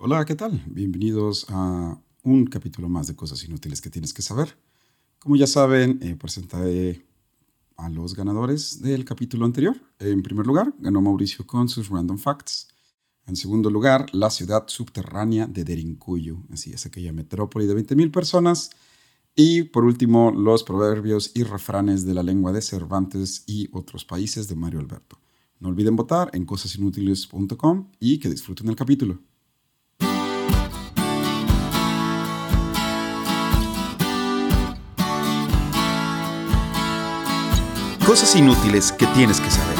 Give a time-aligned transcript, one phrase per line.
[0.00, 0.62] Hola, ¿qué tal?
[0.66, 4.56] Bienvenidos a un capítulo más de cosas inútiles que tienes que saber.
[5.18, 7.04] Como ya saben, eh, presentaré
[7.76, 9.76] a los ganadores del capítulo anterior.
[9.98, 12.68] En primer lugar, ganó Mauricio con sus random facts.
[13.26, 18.70] En segundo lugar, la ciudad subterránea de Derinkuyu, así es aquella metrópoli de 20.000 personas.
[19.34, 24.46] Y por último, los proverbios y refranes de la lengua de Cervantes y otros países
[24.46, 25.18] de Mario Alberto.
[25.58, 29.18] No olviden votar en cosasinútiles.com y que disfruten el capítulo.
[38.08, 39.76] Cosas inútiles que tienes que saber.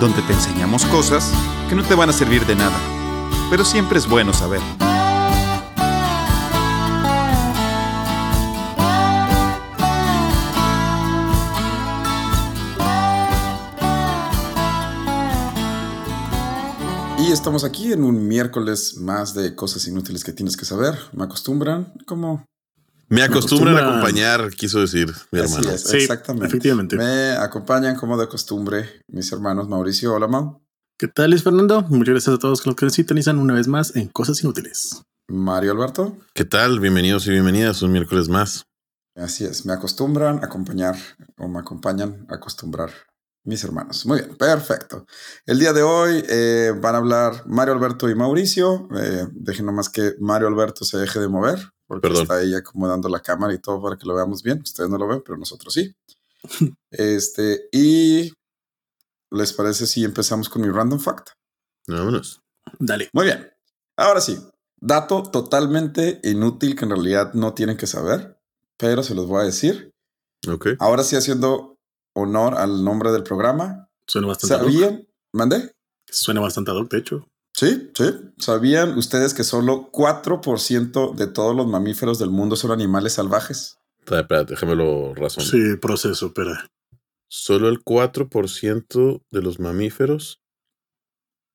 [0.00, 1.30] Donde te enseñamos cosas
[1.68, 2.78] que no te van a servir de nada,
[3.50, 4.62] pero siempre es bueno saber.
[17.18, 20.94] Y estamos aquí en un miércoles más de cosas inútiles que tienes que saber.
[21.12, 21.92] ¿Me acostumbran?
[22.06, 22.46] ¿Cómo?
[23.10, 25.74] Me acostumbran a acompañar, quiso decir mi Así hermano.
[25.74, 26.46] es, Sí, exactamente.
[26.46, 26.96] efectivamente.
[26.96, 30.14] Me acompañan como de costumbre mis hermanos Mauricio.
[30.14, 30.60] Hola, Mau.
[30.98, 31.82] ¿Qué tal, Luis Fernando?
[31.82, 35.02] Muchas gracias a todos los que nos sintonizan una vez más en Cosas Inútiles.
[35.28, 36.16] Mario Alberto.
[36.34, 36.80] ¿Qué tal?
[36.80, 38.66] Bienvenidos y bienvenidas un miércoles más.
[39.16, 40.96] Así es, me acostumbran a acompañar
[41.38, 42.90] o me acompañan a acostumbrar
[43.44, 44.04] mis hermanos.
[44.06, 45.06] Muy bien, perfecto.
[45.46, 48.86] El día de hoy eh, van a hablar Mario Alberto y Mauricio.
[49.00, 52.22] Eh, dejen nomás que Mario Alberto se deje de mover, porque Perdón.
[52.22, 54.60] está ahí acomodando la cámara y todo para que lo veamos bien.
[54.62, 55.96] Ustedes no lo ven, pero nosotros sí.
[56.90, 58.30] este, y
[59.30, 61.30] ¿les parece si empezamos con mi random fact?
[61.86, 62.42] Vámonos.
[62.78, 63.08] Dale.
[63.14, 63.50] Muy bien.
[63.96, 64.38] Ahora sí,
[64.76, 68.38] dato totalmente inútil que en realidad no tienen que saber,
[68.76, 69.92] pero se los voy a decir.
[70.46, 70.68] Ok.
[70.78, 71.78] Ahora sí haciendo
[72.14, 73.88] honor al nombre del programa.
[74.06, 74.56] Suena bastante.
[74.56, 75.08] ¿Sabían?
[75.32, 75.72] ¿Mandé?
[76.06, 77.26] Suena bastante ad hoc, de hecho.
[77.58, 78.04] Sí, sí.
[78.38, 83.78] ¿Sabían ustedes que solo 4% de todos los mamíferos del mundo son animales salvajes?
[83.98, 85.42] Espera, espérate, déjamelo razón.
[85.44, 86.70] Sí, proceso, espera.
[87.26, 90.40] Solo el 4% de los mamíferos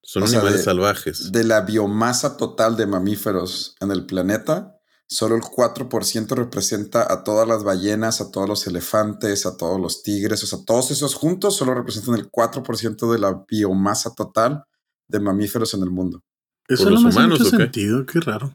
[0.01, 1.31] son O sea, animales de- salvajes.
[1.31, 4.75] De la biomasa total de mamíferos en el planeta,
[5.07, 10.03] solo el 4% representa a todas las ballenas, a todos los elefantes, a todos los
[10.03, 14.65] tigres, o sea, todos esos juntos solo representan el 4% de la biomasa total
[15.13, 16.21] de mamíferos en el mundo.
[16.67, 17.57] Eso ¿Por no hace humanos mucho o qué?
[17.63, 18.53] sentido, qué raro.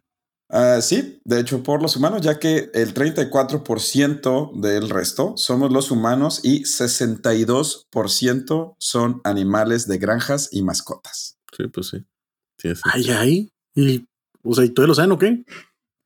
[0.50, 5.90] Ah, sí, de hecho por los humanos, ya que el 34% del resto somos los
[5.90, 11.36] humanos y 62% son animales de granjas y mascotas.
[11.56, 12.02] Sí, pues sí.
[12.84, 13.52] Ay, ay.
[13.74, 14.06] Y,
[14.42, 15.44] o sea, ¿y todo el océano qué?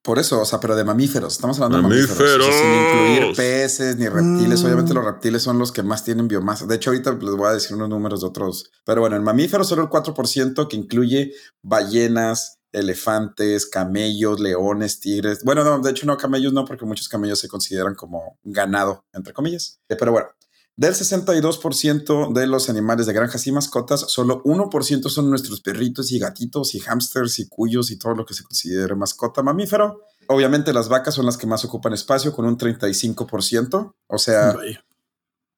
[0.03, 1.35] Por eso, o sea, pero de mamíferos.
[1.35, 2.19] Estamos hablando de mamíferos.
[2.19, 2.49] ¡Mamíferos!
[2.49, 4.61] o sea, sin incluir peces ni reptiles.
[4.61, 4.67] Mm.
[4.67, 6.67] Obviamente los reptiles son los que más tienen biomasa.
[6.67, 8.71] De hecho, ahorita les voy a decir unos números de otros.
[8.85, 15.45] Pero bueno, en mamíferos solo el 4% que incluye ballenas, elefantes, camellos, leones, tigres.
[15.45, 19.33] Bueno, no, de hecho no, camellos no, porque muchos camellos se consideran como ganado, entre
[19.33, 19.81] comillas.
[19.89, 20.29] Eh, Pero bueno,
[20.77, 26.19] del 62% de los animales de granjas y mascotas, solo 1% son nuestros perritos y
[26.19, 30.01] gatitos y hámsters y cuyos y todo lo que se considere mascota mamífero.
[30.29, 34.85] Obviamente las vacas son las que más ocupan espacio con un 35%, o sea, Vaya.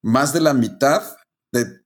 [0.03, 1.03] más de la mitad
[1.53, 1.85] de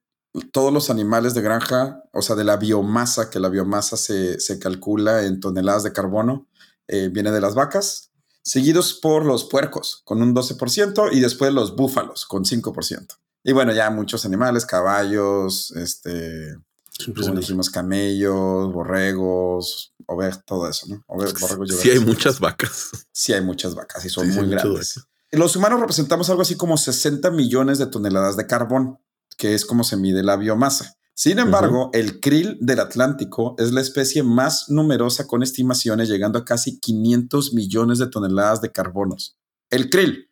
[0.52, 4.58] todos los animales de granja, o sea, de la biomasa, que la biomasa se, se
[4.58, 6.46] calcula en toneladas de carbono,
[6.86, 8.07] eh, viene de las vacas,
[8.48, 13.06] seguidos por los puercos con un 12% y después los búfalos con 5%.
[13.44, 20.86] Y bueno, ya muchos animales, caballos, este, Es como dijimos, camellos, borregos, ovejas, todo eso,
[20.88, 21.04] ¿no?
[21.06, 22.90] Ove- borregos Sí hay muchas vacas.
[23.12, 25.00] Sí hay muchas vacas y son Sí, muy grandes.
[25.30, 28.98] Los humanos representamos algo así como 60 millones de toneladas de carbón,
[29.36, 30.96] que es como se mide la biomasa.
[31.18, 36.44] Sin embargo, el krill del Atlántico es la especie más numerosa con estimaciones llegando a
[36.44, 39.36] casi 500 millones de toneladas de carbonos.
[39.68, 40.30] El krill,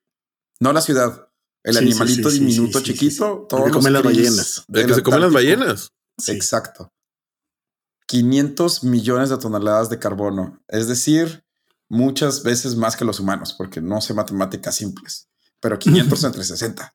[0.60, 1.28] no la ciudad.
[1.64, 3.48] El Sí, animalito sí, sí, diminuto chiquito.
[3.50, 4.64] El que los come las ballenas.
[4.72, 5.92] El que se comen las ballenas.
[6.28, 6.92] Exacto.
[8.06, 10.62] 500 millones de toneladas de carbono.
[10.68, 11.44] Es decir,
[11.88, 15.28] muchas veces más que los humanos, porque no sé matemáticas simples.
[15.58, 16.94] Pero 500 entre 60.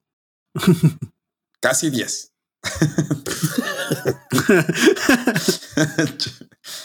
[1.59, 2.31] Casi 10.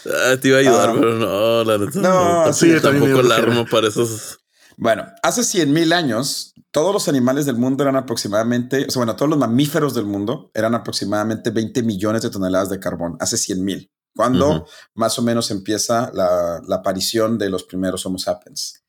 [0.07, 0.95] Ah, te iba a ayudar, Ah.
[0.99, 2.01] pero no, la neta.
[2.01, 4.39] No, sí, tampoco la armo para esos.
[4.79, 9.17] Bueno, hace 100 mil años, todos los animales del mundo eran aproximadamente, o sea, bueno,
[9.17, 13.65] todos los mamíferos del mundo eran aproximadamente 20 millones de toneladas de carbón, hace 100
[13.65, 18.83] mil, cuando más o menos empieza la, la aparición de los primeros Homo sapiens.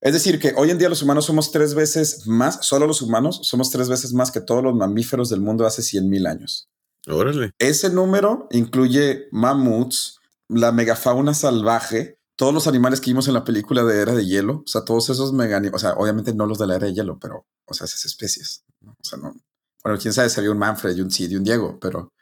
[0.00, 3.40] Es decir, que hoy en día los humanos somos tres veces más, solo los humanos
[3.42, 6.68] somos tres veces más que todos los mamíferos del mundo hace 100 mil años.
[7.06, 7.52] Órale.
[7.58, 13.84] Ese número incluye mamuts, la megafauna salvaje, todos los animales que vimos en la película
[13.84, 16.66] de Era de Hielo, o sea, todos esos mega, o sea, obviamente no los de
[16.66, 19.34] la Era de Hielo, pero, o sea, esas especies, o sea, no,
[19.82, 22.12] bueno, quién sabe si había un Manfred un Cid y un Diego, pero,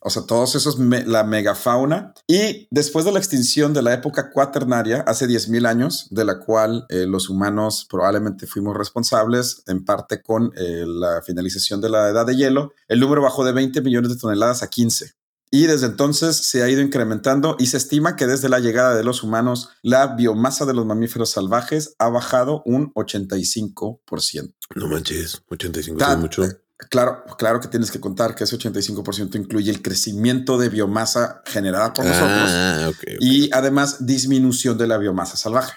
[0.00, 2.14] o sea, todos esos, me, la megafauna.
[2.26, 6.86] Y después de la extinción de la época cuaternaria, hace 10.000 años, de la cual
[6.88, 12.26] eh, los humanos probablemente fuimos responsables, en parte con eh, la finalización de la edad
[12.26, 15.12] de hielo, el número bajó de 20 millones de toneladas a 15.
[15.50, 19.02] Y desde entonces se ha ido incrementando y se estima que desde la llegada de
[19.02, 24.54] los humanos, la biomasa de los mamíferos salvajes ha bajado un 85%.
[24.74, 26.42] No manches, 85 es mucho.
[26.80, 31.42] Eh, Claro, claro que tienes que contar que ese 85% incluye el crecimiento de biomasa
[31.44, 32.90] generada por nosotros Ah,
[33.20, 35.72] y además disminución de la biomasa salvaje.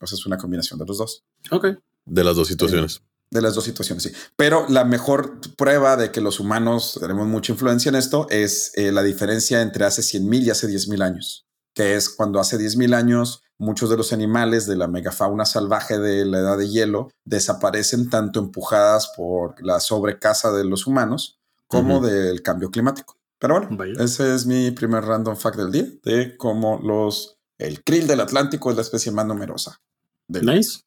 [0.00, 1.66] O sea, es una combinación de los dos, Ok.
[2.06, 3.00] De las dos situaciones.
[3.30, 4.12] de las dos situaciones, sí.
[4.36, 8.92] Pero la mejor prueba de que los humanos tenemos mucha influencia en esto es eh,
[8.92, 12.58] la diferencia entre hace 100 mil y hace 10 mil años, que es cuando hace
[12.58, 16.68] 10 mil años muchos de los animales de la megafauna salvaje de la edad de
[16.68, 23.16] hielo desaparecen tanto empujadas por la sobrecasa de los humanos como del cambio climático.
[23.38, 23.92] Pero bueno, Vaya.
[24.02, 28.70] ese es mi primer random fact del día de cómo los el krill del Atlántico
[28.70, 29.80] es la especie más numerosa.
[30.26, 30.80] del- Nice.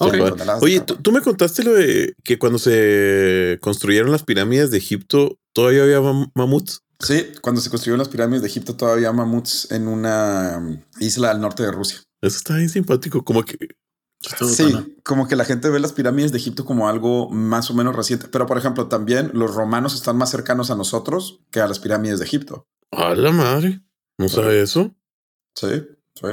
[0.00, 0.84] Oye, carbono.
[0.86, 5.82] ¿tú, tú me contaste lo de que cuando se construyeron las pirámides de Egipto todavía
[5.82, 6.82] había mam- mamuts.
[7.00, 11.40] Sí, cuando se construyeron las pirámides de Egipto todavía mamuts en una um, isla al
[11.40, 12.02] norte de Rusia.
[12.20, 13.24] Eso está bien simpático.
[13.24, 13.56] Como que
[14.20, 17.74] Chistoso, Sí, como que la gente ve las pirámides de Egipto como algo más o
[17.74, 18.26] menos reciente.
[18.28, 22.18] Pero, por ejemplo, también los romanos están más cercanos a nosotros que a las pirámides
[22.18, 22.66] de Egipto.
[22.90, 23.80] a la madre.
[24.18, 24.96] ¿No sabe eso?
[25.54, 25.84] Sí,
[26.14, 26.26] sí.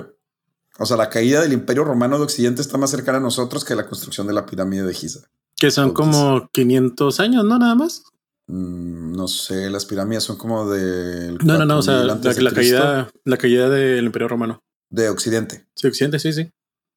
[0.79, 3.75] O sea, la caída del Imperio Romano de Occidente está más cercana a nosotros que
[3.75, 5.19] la construcción de la pirámide de Giza.
[5.55, 7.59] Que son como 500 años, ¿no?
[7.59, 8.03] Nada más.
[8.47, 11.31] Mm, no sé, las pirámides son como de...
[11.43, 11.79] No, no, no.
[11.79, 14.63] O sea, la, la caída, la caída del Imperio Romano.
[14.89, 15.67] de Occidente.
[15.75, 16.51] Sí, Occidente, sí, sí.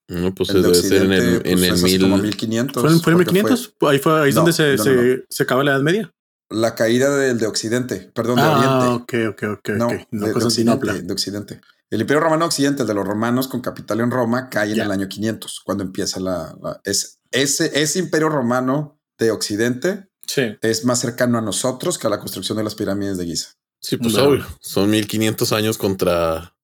[0.09, 2.01] No, pues El de debe ser en el, Occidente, en pues, el mil.
[2.03, 2.83] como 1500.
[2.83, 3.75] ¿Fue en, fue en porque 1500?
[3.91, 6.13] Ahí fue ahí es No, donde se, no, se, no, se acaba la Edad Media.
[6.51, 9.27] La caída del de Occidente, perdón, de Ah, Oriente.
[9.27, 9.69] ok, ok, ok.
[9.77, 9.93] No, ok.
[9.93, 10.93] de, No, de Constantinopla.
[10.93, 11.61] Occidente, de Occidente.
[11.91, 14.91] El Imperio Romano Occidente, el de los romanos con capital en Roma, cae en el
[14.91, 16.55] año 500, cuando empieza la...
[16.63, 20.43] la- es, ese, ese Imperio Romano de Occidente Sí.
[20.61, 23.55] es más cercano a nosotros que a la construcción de las pirámides de Giza.
[23.81, 24.25] Sí, pues No.
[24.29, 24.47] obvio.
[24.61, 26.55] Son 1500 años contra.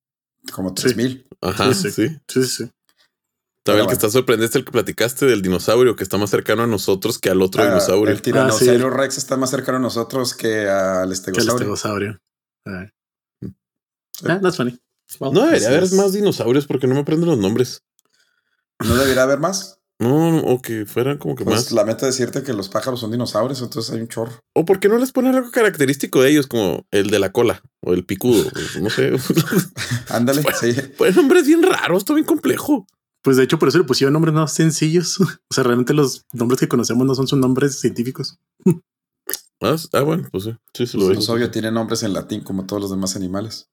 [0.53, 0.75] Como Sí.
[0.75, 1.27] 3000.
[1.41, 1.91] Ajá, Sí, sí.
[1.91, 2.07] sí.
[2.27, 2.71] Sí, sí, sí.
[3.63, 3.87] También el bueno.
[3.87, 7.17] que está sorprendente es el que platicaste del dinosaurio, que está más cercano a nosotros
[7.17, 8.13] que al otro Ah, dinosaurio.
[8.13, 8.97] el tiranosaurio Ah, sí.
[9.01, 11.55] Rex está más cercano a nosotros que al Que el estegosaurio.
[11.55, 12.19] estegosaurio.
[12.67, 12.85] Ah.
[14.27, 14.79] Ah, that's funny.
[15.19, 17.81] Well, No debería Así haber más dinosaurios porque no me aprendo los nombres.
[18.83, 19.79] ¿No debería haber más?
[19.99, 21.71] No, no, o que fueran como que Pues más.
[21.71, 24.33] lamento decirte que los pájaros son dinosaurios, entonces hay un chorro.
[24.53, 27.61] O por qué no les ponen algo característico de ellos, como el de la cola
[27.81, 28.51] o el picudo.
[28.81, 29.13] no sé.
[30.09, 30.73] Ándale, sí.
[30.97, 32.85] pues nombres bien raros, está bien complejo.
[33.21, 35.17] Pues de hecho, por eso le pusieron nombres más sencillos.
[35.49, 38.37] O sea, realmente los nombres que conocemos no son sus nombres científicos.
[39.61, 40.55] Ah, ah, bueno, pues sí.
[40.73, 41.33] Sí, se lo Pues digo.
[41.33, 43.69] obvio, tiene nombres en latín como todos los demás animales.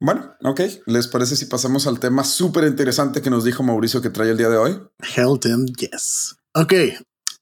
[0.00, 0.60] Bueno, ok.
[0.86, 4.38] ¿Les parece si pasamos al tema súper interesante que nos dijo Mauricio que trae el
[4.38, 4.80] día de hoy?
[5.16, 5.38] Hell
[5.78, 6.36] yes.
[6.54, 6.72] Ok.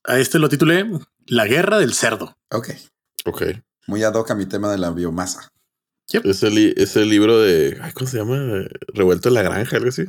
[0.04, 0.90] A este lo titulé
[1.26, 2.36] La guerra del cerdo.
[2.50, 2.70] Ok.
[3.26, 3.42] Ok.
[3.86, 5.52] Muy ad hoc a mi tema de la biomasa.
[6.12, 7.78] Es el, es el libro de.
[7.80, 8.36] Ay, ¿Cómo se llama?
[8.92, 10.04] Revuelto en la granja, algo así.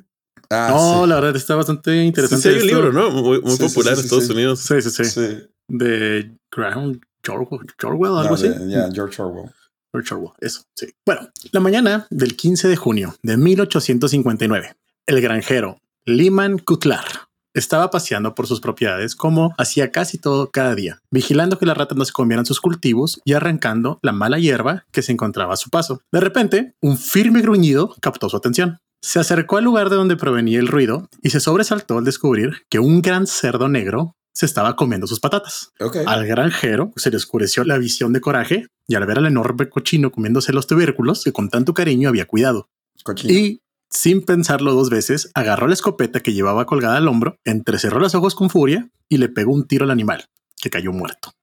[0.50, 1.10] Ah, no, sí.
[1.10, 2.41] la verdad está bastante interesante.
[2.41, 2.75] sí, hay un esto.
[2.81, 3.12] libro, ¿no?
[3.12, 4.31] Muy, muy popular sí, en Estados sí.
[4.34, 4.60] Unidos.
[4.60, 5.05] Sí, sí, sí.
[5.05, 5.38] Sí.
[5.67, 8.50] De Ground Jorwell, Jorwell, No, algo así.
[8.50, 9.51] de- ya, George Orwell.
[9.91, 10.88] George Orwell, eso, sí.
[11.05, 17.05] Bueno, la mañana del 15 de junio de 1859, el granjero Lyman Cutlar
[17.53, 21.98] estaba paseando por sus propiedades como hacía casi todo cada día, vigilando que las ratas
[21.98, 25.69] no se comieran sus cultivos y arrancando la mala hierba que se encontraba a su
[25.69, 26.01] paso.
[26.12, 28.79] De repente, un firme gruñido captó su atención.
[29.03, 32.79] Se acercó al lugar de donde provenía el ruido y se sobresaltó al descubrir que
[32.79, 35.71] un gran cerdo negro se estaba comiendo sus patatas.
[36.05, 40.11] Al granjero se le oscureció la visión de coraje y al ver al enorme cochino
[40.11, 42.69] comiéndose los tubérculos que con tanto cariño había cuidado.
[43.03, 43.33] Cochino.
[43.33, 48.15] Y sin pensarlo dos veces, agarró la escopeta que llevaba colgada al hombro, entrecerró los
[48.15, 51.33] ojos con furia y le pegó un tiro al animal, que cayó muerto.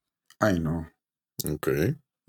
[0.40, 0.90] Ay, no.
[1.45, 1.68] Ok.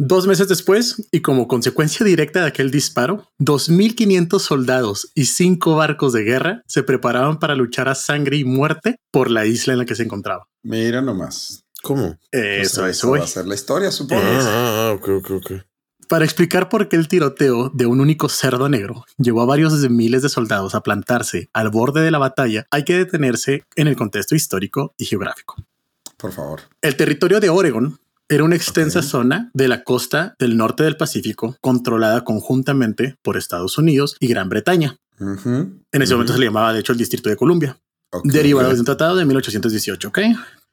[0.01, 6.13] Dos meses después, y como consecuencia directa de aquel disparo, 2.500 soldados y cinco barcos
[6.13, 9.85] de guerra se preparaban para luchar a sangre y muerte por la isla en la
[9.85, 10.47] que se encontraba.
[10.63, 11.65] Mira nomás.
[11.83, 12.17] ¿Cómo?
[12.31, 14.21] Eso, Pues, eso, va a ser la historia, supongo.
[14.23, 15.51] Ah, ah, ah, ok, ok, ok.
[16.07, 19.89] Para explicar por qué el tiroteo de un único cerdo negro llevó a varios de
[19.89, 23.97] miles de soldados a plantarse al borde de la batalla, hay que detenerse en el
[23.97, 25.57] contexto histórico y geográfico.
[26.15, 26.61] Por favor.
[26.81, 27.99] El territorio de Oregon
[28.31, 33.79] Era una extensa zona de la costa del norte del Pacífico, controlada conjuntamente por Estados
[33.79, 34.97] Unidos y Gran Bretaña.
[35.19, 37.79] En ese momento se le llamaba, de hecho, el Distrito de Columbia,
[38.23, 40.07] derivado de un tratado de 1818.
[40.09, 40.19] Ok.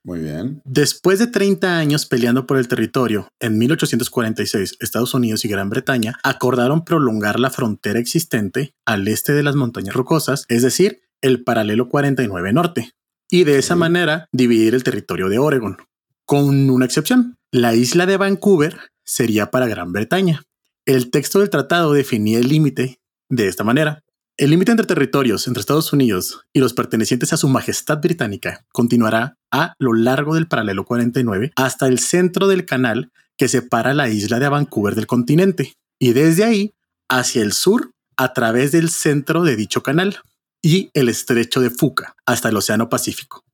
[0.04, 0.60] Muy bien.
[0.66, 6.18] Después de 30 años peleando por el territorio, en 1846 Estados Unidos y Gran Bretaña
[6.22, 11.88] acordaron prolongar la frontera existente al este de las montañas rocosas, es decir, el paralelo
[11.88, 12.92] 49 norte,
[13.30, 15.78] y de esa manera dividir el territorio de Oregon,
[16.26, 17.36] con una excepción.
[17.56, 20.42] La isla de Vancouver sería para Gran Bretaña.
[20.84, 24.04] El texto del tratado definía el límite de esta manera.
[24.36, 29.38] El límite entre territorios entre Estados Unidos y los pertenecientes a su majestad británica continuará
[29.50, 34.38] a lo largo del paralelo 49 hasta el centro del canal que separa la isla
[34.38, 36.75] de Vancouver del continente y desde ahí
[37.08, 40.18] hacia el sur a través del centro de dicho canal
[40.60, 43.46] y el estrecho de Fuca hasta el Océano Pacífico.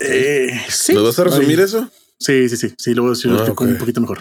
[0.00, 0.94] Eh, sí.
[0.94, 1.90] ¿Nos vas a resumir Ay, eso?
[2.24, 2.74] Sí, sí, sí.
[2.78, 4.20] Sí, luego sí lo Ah, explico un poquito mejor.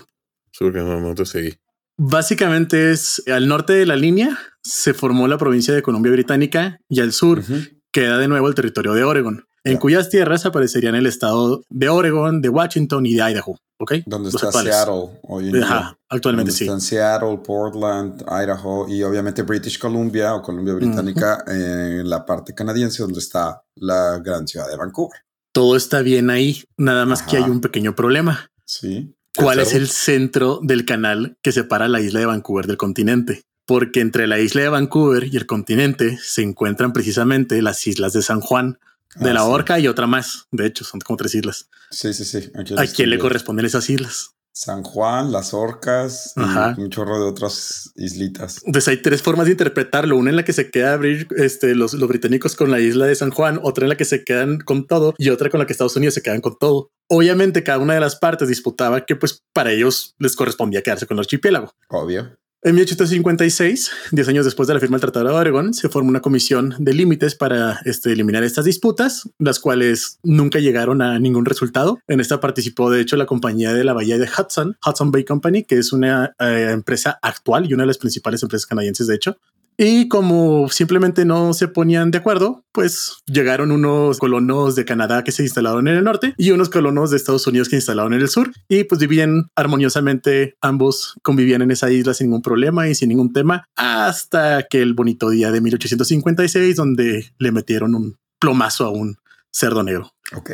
[0.51, 1.53] Sí, porque no, no te seguí.
[1.97, 7.01] Básicamente es al norte de la línea se formó la provincia de Columbia Británica y
[7.01, 7.43] al sur
[7.91, 9.79] queda de nuevo el territorio de Oregon, en Ya.
[9.79, 13.57] cuyas tierras aparecerían el estado de Oregon, de Washington y de Idaho.
[13.79, 14.73] Ok, Donde Los está actuales.
[14.75, 15.63] Seattle hoy en día.
[15.65, 16.63] Ajá, actualmente Donde sí.
[16.63, 23.03] Están Seattle, Portland, Idaho y obviamente British Columbia o Columbia Británica en la parte canadiense
[23.03, 25.19] donde está la gran ciudad de Vancouver.
[25.53, 28.51] Todo está bien ahí, nada más que hay un pequeño problema.
[28.65, 29.15] Sí.
[29.35, 33.43] ¿Cuál ¿El es el centro del canal que separa la isla de Vancouver del continente?
[33.65, 38.21] Porque entre la isla de Vancouver y el continente se encuentran precisamente las islas de
[38.21, 38.79] San Juan,
[39.15, 39.47] de Ah, la sí.
[39.47, 40.47] Orca y otra más.
[40.51, 41.69] De hecho, son como tres islas.
[41.91, 42.51] Sí, sí, sí.
[42.55, 44.31] Aquí ¿A quién le corresponden esas islas?
[44.55, 46.75] San Juan, las Orcas Ajá.
[46.77, 48.61] y un chorro de otras islitas.
[48.63, 50.15] Entonces hay tres formas de interpretarlo.
[50.15, 53.15] Una en la que se queda abrir este, los, los británicos con la isla de
[53.15, 55.73] San Juan, otra en la que se quedan con todo y otra con la que
[55.73, 56.91] Estados Unidos se quedan con todo.
[57.09, 61.15] Obviamente cada una de las partes disputaba que pues para ellos les correspondía quedarse con
[61.15, 61.73] el archipiélago.
[61.89, 62.37] Obvio.
[62.65, 66.21] En 1856, 10 años después de la firma del Tratado de Oregon, se formó una
[66.21, 71.99] comisión de límites para este, eliminar estas disputas, las cuales nunca llegaron a ningún resultado.
[72.07, 75.65] En esta participó, de hecho, la compañía de la bahía de Hudson, Hudson Bay Company,
[75.65, 79.37] que es una eh, empresa actual y una de las principales empresas canadienses, de hecho.
[79.77, 85.31] Y como simplemente no se ponían de acuerdo, pues llegaron unos colonos de Canadá que
[85.31, 88.21] se instalaron en el norte y unos colonos de Estados Unidos que se instalaron en
[88.21, 92.95] el sur y pues vivían armoniosamente, ambos convivían en esa isla sin ningún problema y
[92.95, 98.85] sin ningún tema hasta que el bonito día de 1856 donde le metieron un plomazo
[98.85, 99.17] a un
[99.51, 100.11] cerdo negro.
[100.35, 100.49] Ok.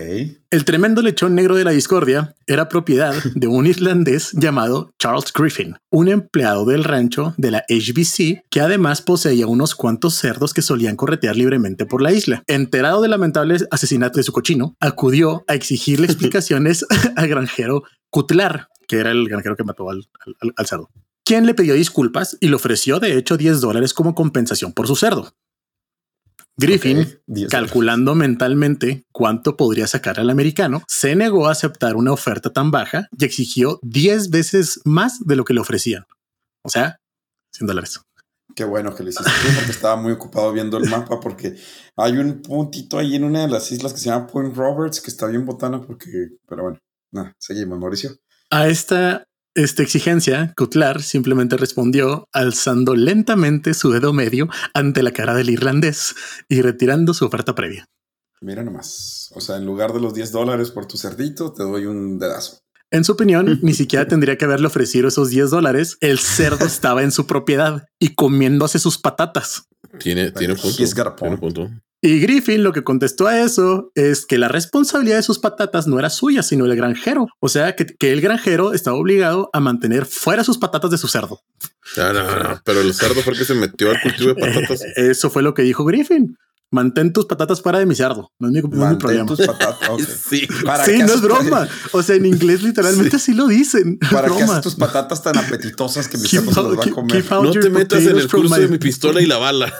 [0.51, 5.75] El tremendo lechón negro de la discordia era propiedad de un irlandés llamado Charles Griffin,
[5.89, 10.95] un empleado del rancho de la HBC que además poseía unos cuantos cerdos que solían
[10.97, 12.43] corretear libremente por la isla.
[12.47, 18.97] Enterado del lamentable asesinato de su cochino, acudió a exigirle explicaciones al granjero Cutlar, que
[18.97, 20.09] era el granjero que mató al,
[20.41, 20.89] al- al cerdo,
[21.23, 24.95] quien le pidió disculpas y le ofreció de hecho 10 dólares como compensación por su
[24.95, 25.31] cerdo.
[26.59, 27.07] Griffin
[27.49, 33.07] calculando mentalmente cuánto podría sacar al americano, se negó a aceptar una oferta tan baja
[33.17, 36.05] y exigió 10 veces más de lo que le ofrecían.
[36.63, 36.99] O sea,
[37.53, 37.99] 100 dólares.
[38.55, 41.55] Qué bueno que lo hiciste porque estaba muy ocupado viendo el mapa porque
[41.95, 45.11] hay un puntito ahí en una de las islas que se llama Point Roberts que
[45.11, 46.09] está bien botana porque,
[46.47, 46.79] pero bueno,
[47.11, 48.11] nada, seguimos, Mauricio.
[48.49, 49.28] A esta,
[49.63, 56.15] esta exigencia, Cutlar simplemente respondió alzando lentamente su dedo medio ante la cara del irlandés
[56.47, 57.85] y retirando su oferta previa.
[58.41, 59.31] Mira nomás.
[59.35, 62.59] O sea, en lugar de los 10 dólares por tu cerdito, te doy un dedazo.
[62.89, 65.97] En su opinión, ni siquiera tendría que haberle ofrecido esos 10 dólares.
[65.99, 69.63] El cerdo estaba en su propiedad y comiéndose sus patatas.
[69.99, 71.15] Tiene, tiene punto.
[71.17, 71.69] Tiene punto.
[72.01, 75.99] Y Griffin lo que contestó a eso es que la responsabilidad de sus patatas no
[75.99, 77.27] era suya, sino del granjero.
[77.41, 81.09] O sea, que, que el granjero estaba obligado a mantener fuera sus patatas de su
[81.09, 81.41] cerdo.
[81.97, 82.61] No, no, no.
[82.63, 84.81] Pero el cerdo fue el que se metió al cultivo de patatas.
[84.95, 86.37] Eso fue lo que dijo Griffin.
[86.71, 88.31] Mantén tus patatas fuera de mi cerdo.
[88.39, 89.25] No es mi, no es mi Mantén problema.
[89.25, 89.89] tus patatas.
[90.29, 90.47] Sí.
[90.63, 91.67] ¿Para Sí, qué no es broma.
[91.91, 93.97] O sea, en inglés literalmente así lo dicen.
[94.11, 94.51] ¿Para qué broma.
[94.53, 97.25] haces tus patatas tan apetitosas que mi Keep cerdo se las va a comer?
[97.29, 99.73] No te metas en el curso my- de mi pistola y la bala.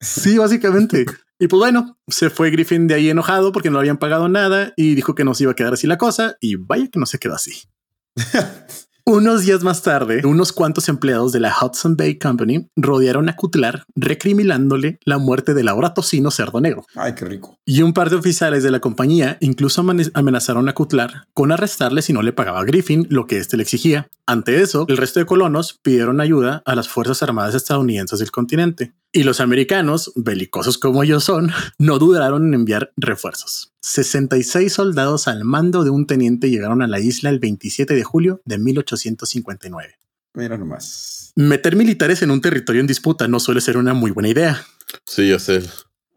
[0.00, 1.06] Sí, básicamente.
[1.38, 4.72] Y pues bueno, se fue Griffin de ahí enojado porque no le habían pagado nada
[4.76, 7.06] y dijo que no se iba a quedar así la cosa y vaya que no
[7.06, 7.68] se quedó así.
[9.08, 13.84] Unos días más tarde, unos cuantos empleados de la Hudson Bay Company rodearon a Cutlar
[13.94, 16.84] recriminándole la muerte del ahora tocino cerdo negro.
[16.96, 17.56] Ay, qué rico.
[17.64, 19.80] Y un par de oficiales de la compañía incluso
[20.14, 23.62] amenazaron a Cutlar con arrestarle si no le pagaba a Griffin lo que éste le
[23.62, 24.08] exigía.
[24.26, 28.92] Ante eso, el resto de colonos pidieron ayuda a las Fuerzas Armadas estadounidenses del continente.
[29.16, 33.72] Y los americanos, belicosos como ellos son, no dudaron en enviar refuerzos.
[33.80, 38.42] 66 soldados al mando de un teniente llegaron a la isla el 27 de julio
[38.44, 39.94] de 1859.
[40.34, 41.32] Mira nomás.
[41.34, 44.66] Meter militares en un territorio en disputa no suele ser una muy buena idea.
[45.06, 45.62] Sí, ya sé.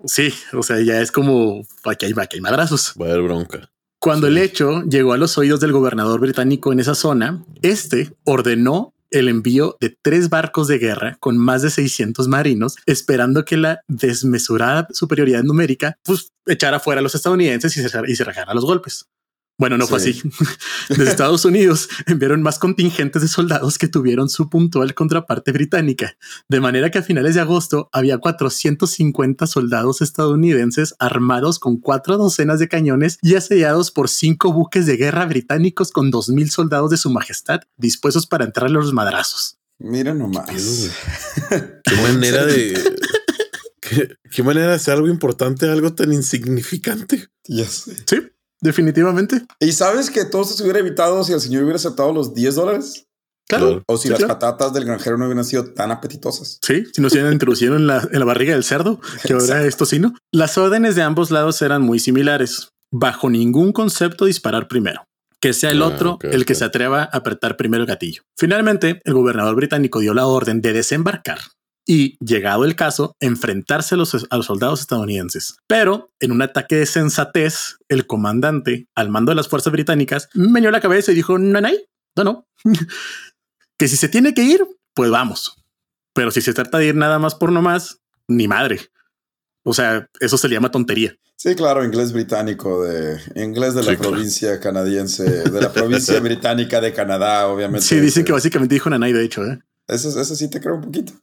[0.03, 2.95] Sí, o sea, ya es como aquí hay, aquí hay madrazos.
[3.01, 3.71] Va a haber bronca.
[3.99, 8.93] Cuando el hecho llegó a los oídos del gobernador británico en esa zona, este ordenó
[9.11, 13.81] el envío de tres barcos de guerra con más de 600 marinos, esperando que la
[13.87, 18.15] desmesurada superioridad numérica pues, echara fuera a los estadounidenses y se, y
[18.53, 19.05] los golpes.
[19.59, 20.21] Bueno, no fue así.
[20.89, 26.15] Desde Estados Unidos enviaron más contingentes de soldados que tuvieron su puntual contraparte británica,
[26.47, 32.59] de manera que a finales de agosto había 450 soldados estadounidenses armados con cuatro docenas
[32.59, 37.09] de cañones y asediados por cinco buques de guerra británicos con 2.000 soldados de su
[37.09, 39.57] majestad dispuestos para entrar a los madrazos.
[39.77, 40.49] Mira nomás.
[41.83, 42.81] Qué, manera de...
[44.31, 47.27] Qué, manera de hacer algo importante, algo tan insignificante.
[47.45, 47.97] Ya sé.
[48.05, 48.19] Sí.
[48.61, 49.43] Definitivamente.
[49.59, 52.55] ¿Y sabes que todo esto se hubiera evitado si el señor hubiera aceptado los 10
[52.55, 53.05] dólares?
[53.47, 53.81] Claro.
[53.87, 54.33] O si Sí, las claro.
[54.37, 56.59] patatas del granjero no hubieran sido tan apetitosas.
[56.61, 59.45] Sí, si no se hubieran introducido en la, en la barriga del cerdo, que ahora
[59.45, 59.67] Exacto.
[59.67, 60.13] es tocino.
[60.31, 62.69] Las órdenes de ambos lados eran muy similares.
[62.91, 65.03] Bajo ningún concepto disparar primero.
[65.41, 68.23] Que sea el Ah, otro el que se atreva a apretar primero el gatillo.
[68.37, 71.39] Finalmente, el gobernador británico dio la orden de desembarcar
[71.89, 75.55] y, llegado el caso, enfrentarse a los, a los soldados estadounidenses.
[75.65, 80.69] Pero, en un ataque de sensatez, el comandante, al mando de las fuerzas británicas, meneó
[80.69, 81.69] la cabeza y dijo, no, no,
[82.15, 82.47] no, no.
[83.79, 85.55] que si se tiene que ir, pues vamos.
[86.13, 88.81] Pero si se trata de ir nada más por nomás, ni madre.
[89.63, 91.15] O sea, eso se le llama tontería.
[91.37, 94.11] Sí, claro, inglés británico de inglés de la Sí, claro.
[94.11, 97.87] provincia canadiense, de la provincia británica de Canadá, obviamente.
[97.87, 99.43] Sí, dicen que básicamente dijo Nanay, de hecho.
[99.43, 99.59] ¿eh?
[99.87, 101.13] Eso, eso sí te creo un poquito.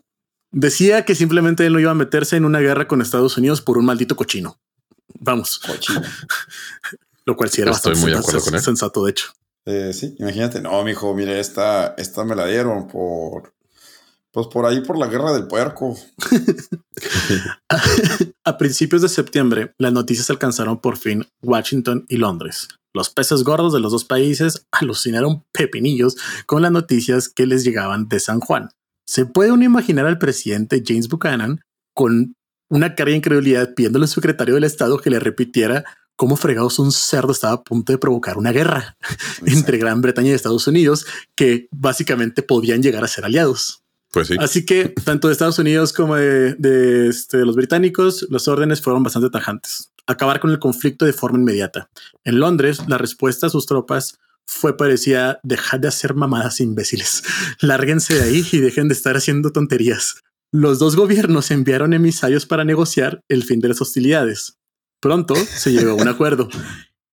[0.53, 3.79] Decía que simplemente él no iba a meterse en una guerra con Estados Unidos por
[3.79, 4.59] un maldito cochino.
[5.21, 6.03] Vamos, Cochino.
[7.27, 8.65] lo cual sí era Estoy bastante muy de acuerdo sensato, con él.
[8.65, 9.33] sensato, de hecho.
[9.67, 13.53] Eh, sí, imagínate, no, mijo, mire, esta, esta me la dieron por,
[14.31, 15.97] pues por ahí por la guerra del puerco.
[18.45, 22.69] A principios de septiembre, las noticias alcanzaron por fin Washington y Londres.
[22.95, 28.09] Los peces gordos de los dos países alucinaron pepinillos con las noticias que les llegaban
[28.09, 28.71] de San Juan.
[29.07, 31.61] Se puede uno imaginar al presidente James Buchanan
[31.95, 32.35] con
[32.69, 35.85] una cara de incredulidad pidiéndole al secretario del Estado que le repitiera
[36.17, 38.97] cómo fregados un cerdo estaba a punto de provocar una guerra
[39.47, 43.83] entre Gran Bretaña y Estados Unidos que básicamente podían llegar a ser aliados.
[44.11, 44.37] Pues sí.
[44.41, 49.03] Así que tanto de Estados Unidos como de, de, este, los británicos, las órdenes fueron
[49.03, 49.93] bastante tajantes.
[50.07, 51.91] Acabar con el conflicto de forma inmediata.
[52.25, 57.23] En Londres, la respuesta a sus tropas fue parecida, dejad de hacer mamadas imbéciles.
[57.61, 60.23] Lárguense de ahí y dejen de estar haciendo tonterías.
[60.53, 64.59] Los dos gobiernos enviaron emisarios para negociar el fin de las hostilidades.
[65.01, 66.49] Pronto se llegó a un acuerdo.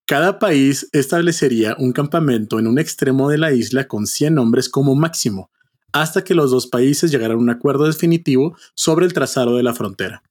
[0.05, 4.95] Cada país establecería un campamento en un extremo de la isla con 100 hombres como
[4.95, 5.49] máximo,
[5.91, 9.73] hasta que los dos países llegaran a un acuerdo definitivo sobre el trazado de la
[9.73, 10.21] frontera.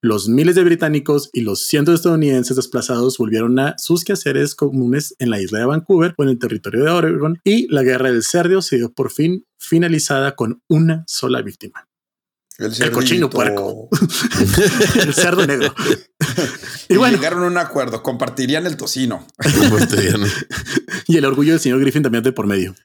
[0.00, 5.16] Los miles de británicos y los cientos de estadounidenses desplazados volvieron a sus quehaceres comunes
[5.18, 8.22] en la isla de Vancouver o en el territorio de Oregon y la guerra del
[8.22, 11.88] cerdo se dio por fin finalizada con una sola víctima.
[12.58, 13.88] El, El cochino puerco.
[15.00, 15.74] el cerdo negro.
[16.88, 19.26] Y, y bueno, llegaron a un acuerdo, compartirían el tocino.
[21.08, 22.76] y el orgullo del señor Griffin también de por medio.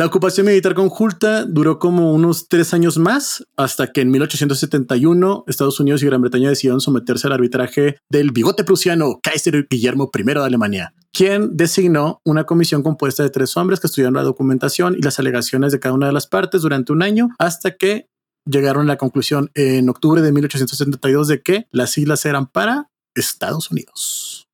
[0.00, 5.78] La ocupación militar conjunta duró como unos tres años más, hasta que en 1871 Estados
[5.78, 10.40] Unidos y Gran Bretaña decidieron someterse al arbitraje del bigote prusiano Kaiser Guillermo I de
[10.40, 15.18] Alemania, quien designó una comisión compuesta de tres hombres que estudiaron la documentación y las
[15.18, 18.08] alegaciones de cada una de las partes durante un año, hasta que
[18.46, 23.70] llegaron a la conclusión en octubre de 1872 de que las islas eran para Estados
[23.70, 24.48] Unidos.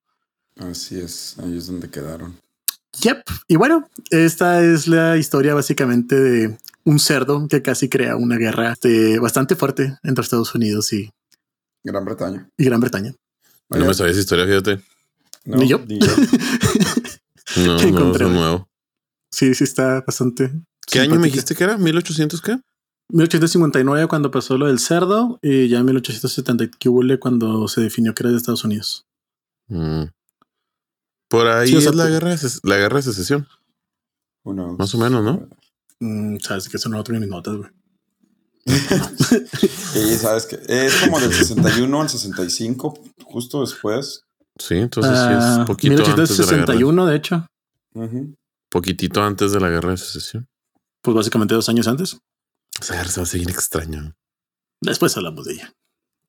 [0.56, 2.34] Así es, ahí es donde quedaron.
[3.02, 3.22] Yep.
[3.48, 8.72] Y bueno, esta es la historia básicamente de un cerdo que casi crea una guerra
[8.72, 11.10] este, bastante fuerte entre Estados Unidos y,
[11.84, 12.48] Gran Bretaña.
[12.56, 13.14] y Gran Bretaña.
[13.70, 14.80] No me sabía esa historia, fíjate.
[15.44, 15.80] No, Ni yo.
[15.86, 16.06] ni yo.
[17.64, 18.68] No, ¿Qué no, nuevo.
[19.30, 20.52] Sí, sí está bastante.
[20.86, 21.32] ¿Qué año me simpática.
[21.32, 21.78] dijiste que era?
[21.78, 22.58] ¿1800 qué?
[23.08, 28.14] 1859 cuando pasó lo del cerdo y ya en 1870 que hubo cuando se definió
[28.14, 29.06] que era de Estados Unidos.
[29.68, 30.04] Mm.
[31.28, 33.48] Por ahí Sí, o sea, es la tú- guerra, de la guerra de secesión.
[34.44, 35.48] Uno, Más o menos, ¿no?
[36.00, 37.70] Mm, Sabes que eso no tengo mis notas, güey.
[39.92, 44.22] Sí, sabes que es como del 61 al 65, justo después.
[44.58, 46.74] Sí, entonces sí Ah, es poquito antes de la guerra.
[46.74, 47.46] 1861, de hecho.
[48.70, 50.48] Poquitito antes de la guerra de secesión.
[51.02, 52.18] pues básicamente dos años antes.
[52.80, 54.14] Esa guerra se va a seguir extraño.
[54.82, 55.72] Después hablamos de ella.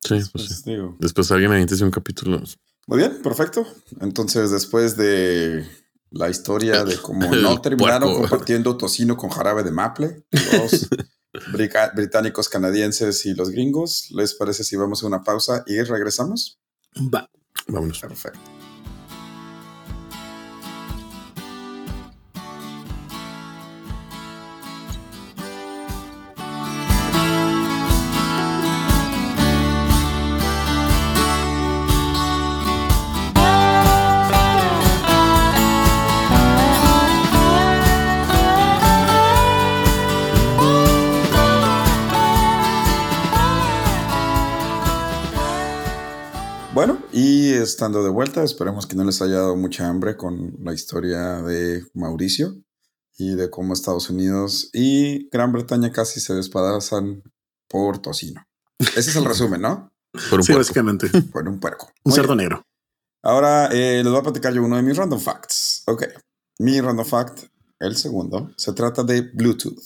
[0.04, 0.70] Sí, pues, Pues, sí.
[0.72, 0.96] digo.
[1.00, 2.42] Después alguien me un capítulo.
[2.88, 3.68] Muy bien, perfecto.
[4.00, 5.68] Entonces, después de
[6.10, 10.88] la historia de cómo no terminaron compartiendo tocino con jarabe de maple, los
[11.96, 16.60] británicos, canadienses y los gringos, ¿les parece si vamos a una pausa y regresamos?
[17.14, 17.30] Va.
[17.68, 18.00] Vámonos.
[18.00, 18.40] Perfecto.
[47.68, 51.84] Estando de vuelta, esperemos que no les haya dado mucha hambre con la historia de
[51.94, 52.56] Mauricio
[53.18, 57.24] y de cómo Estados Unidos y Gran Bretaña casi se despadazan
[57.68, 58.42] por tocino.
[58.80, 59.92] Ese es el resumen, ¿no?
[60.30, 60.60] Por un Sí, puerco.
[60.60, 61.10] básicamente.
[61.34, 61.88] Por un puerco.
[62.04, 62.38] Un Muy cerdo bien.
[62.50, 62.64] negro.
[63.24, 65.84] Ahora eh, les voy a platicar yo uno de mis random facts.
[65.88, 66.04] Ok.
[66.60, 67.46] Mi random fact,
[67.80, 69.84] el segundo, se trata de Bluetooth.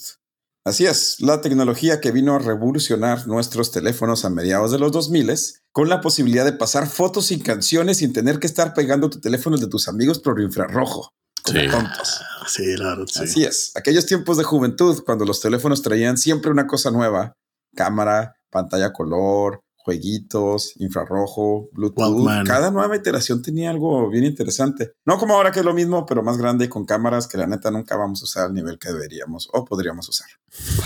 [0.64, 5.34] Así es, la tecnología que vino a revolucionar nuestros teléfonos a mediados de los 2000
[5.72, 9.56] con la posibilidad de pasar fotos y canciones sin tener que estar pegando tu teléfono
[9.56, 11.10] de tus amigos por infrarrojo.
[11.44, 11.66] Como Sí.
[11.68, 12.20] tontos.
[12.46, 13.22] Sí, sí.
[13.24, 13.72] Así es.
[13.74, 17.32] Aquellos tiempos de juventud, cuando los teléfonos traían siempre una cosa nueva:
[17.74, 21.98] cámara, pantalla color, jueguitos, infrarrojo, Bluetooth.
[21.98, 22.46] Walkman.
[22.46, 24.92] Cada nueva iteración tenía algo bien interesante.
[25.04, 27.46] No como ahora que es lo mismo, pero más grande y con cámaras que la
[27.46, 30.28] neta nunca vamos a usar al nivel que deberíamos o podríamos usar.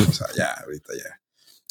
[0.08, 1.20] O sea, ya, ahorita ya.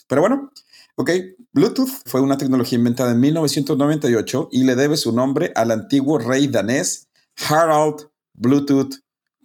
[0.08, 0.52] Pero bueno,
[0.96, 1.10] ok.
[1.52, 6.48] Bluetooth fue una tecnología inventada en 1998 y le debe su nombre al antiguo rey
[6.48, 7.10] danés
[7.50, 8.96] Harald Bluetooth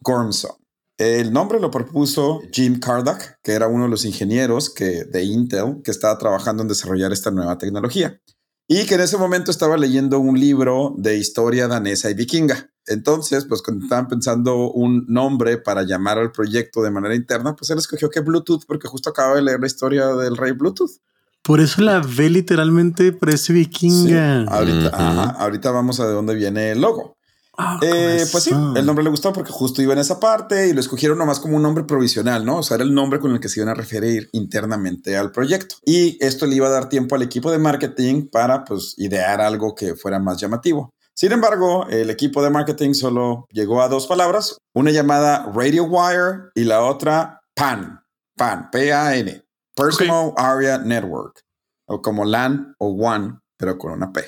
[0.02, 0.59] Gormson.
[1.00, 5.80] El nombre lo propuso Jim Kardach, que era uno de los ingenieros que, de Intel
[5.82, 8.20] que estaba trabajando en desarrollar esta nueva tecnología
[8.68, 12.70] y que en ese momento estaba leyendo un libro de historia danesa y vikinga.
[12.86, 17.70] Entonces, pues cuando estaban pensando un nombre para llamar al proyecto de manera interna, pues
[17.70, 21.00] él escogió que Bluetooth porque justo acaba de leer la historia del rey Bluetooth.
[21.42, 24.42] Por eso la ve literalmente parece vikinga.
[24.42, 27.16] Sí, ahorita, ajá, ahorita vamos a de dónde viene el logo.
[27.62, 30.72] Ah, Eh, pues sí, el nombre le gustó porque justo iba en esa parte y
[30.72, 32.58] lo escogieron nomás como un nombre provisional, ¿no?
[32.58, 35.76] O sea, era el nombre con el que se iban a referir internamente al proyecto.
[35.84, 39.74] Y esto le iba a dar tiempo al equipo de marketing para, pues, idear algo
[39.74, 40.90] que fuera más llamativo.
[41.14, 46.50] Sin embargo, el equipo de marketing solo llegó a dos palabras, una llamada Radio Wire
[46.54, 48.00] y la otra PAN,
[48.36, 49.44] PAN, P-A-N,
[49.74, 51.42] Personal Area Network,
[51.86, 54.22] o como LAN o WAN, pero con una P.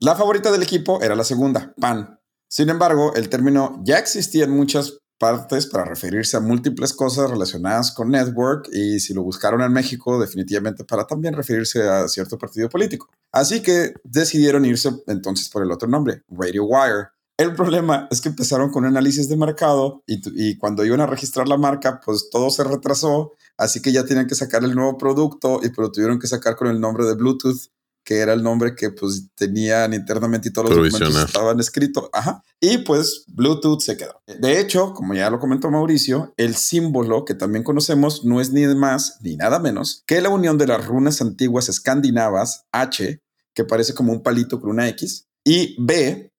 [0.00, 2.18] La favorita del equipo era la segunda, PAN.
[2.54, 7.90] Sin embargo, el término ya existía en muchas partes para referirse a múltiples cosas relacionadas
[7.90, 12.68] con network y si lo buscaron en México, definitivamente para también referirse a cierto partido
[12.68, 13.08] político.
[13.32, 17.08] Así que decidieron irse entonces por el otro nombre, Radio Wire.
[17.36, 21.48] El problema es que empezaron con un análisis de mercado y, cuando iban a registrar
[21.48, 25.58] la marca, pues todo se retrasó, así que ya tenían que sacar el nuevo producto
[25.60, 27.72] y pero tuvieron que sacar con el nombre de Bluetooth
[28.04, 32.08] que era el nombre que pues tenían internamente y todos los documentos estaban escritos.
[32.12, 32.42] Ajá.
[32.60, 34.22] Y pues Bluetooth se quedó.
[34.26, 38.66] De hecho, como ya lo comentó Mauricio, el símbolo que también conocemos no es ni
[38.74, 43.20] más ni nada menos que la unión de las runas antiguas escandinavas H,
[43.54, 46.30] que parece como un palito con una X, y B,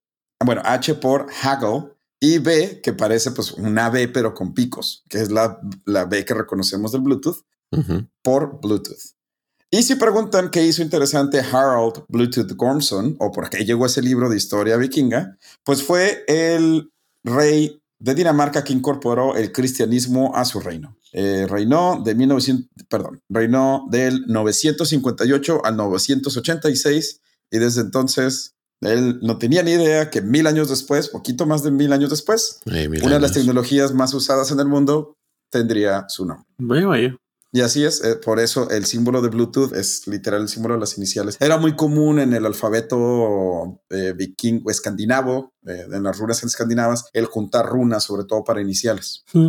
[0.43, 5.19] bueno, H por Haggle, y B, que parece pues una B pero con picos, que
[5.21, 7.43] es la, la B que reconocemos del Bluetooth
[8.21, 9.15] por Bluetooth.
[9.75, 14.29] Y si preguntan qué hizo interesante Harold Bluetooth Gormson o por qué llegó ese libro
[14.29, 16.93] de historia vikinga, pues fue el
[17.25, 20.95] rey de Dinamarca que incorporó el cristianismo a su reino.
[21.11, 27.19] Eh, reinó de 1900, perdón, reinó del 958 al 986
[27.51, 31.71] y desde entonces él no tenía ni idea que mil años después, poquito más de
[31.71, 35.17] mil años después, Ay, mil una de las tecnologías más usadas en el mundo
[35.49, 36.45] tendría su nombre.
[36.59, 37.17] Vaya, vaya.
[37.55, 40.81] Y así es, eh, por eso el símbolo de Bluetooth es literal el símbolo de
[40.81, 41.37] las iniciales.
[41.39, 47.27] Era muy común en el alfabeto eh, vikingo escandinavo, eh, en las runas escandinavas, el
[47.27, 49.23] juntar runas, sobre todo para iniciales.
[49.31, 49.47] Mm.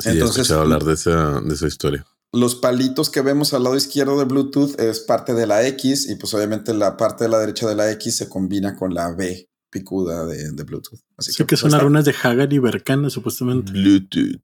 [0.00, 2.06] Sí, he Entonces- escuchado hablar de esa, de esa historia.
[2.32, 6.14] Los palitos que vemos al lado izquierdo de Bluetooth es parte de la X y
[6.16, 9.46] pues obviamente la parte de la derecha de la X se combina con la B
[9.68, 11.00] picuda de, de Bluetooth.
[11.18, 13.72] Así Sí, que pues, son las runas de Hagar y Berkana, supuestamente.
[13.72, 14.40] Bluetooth.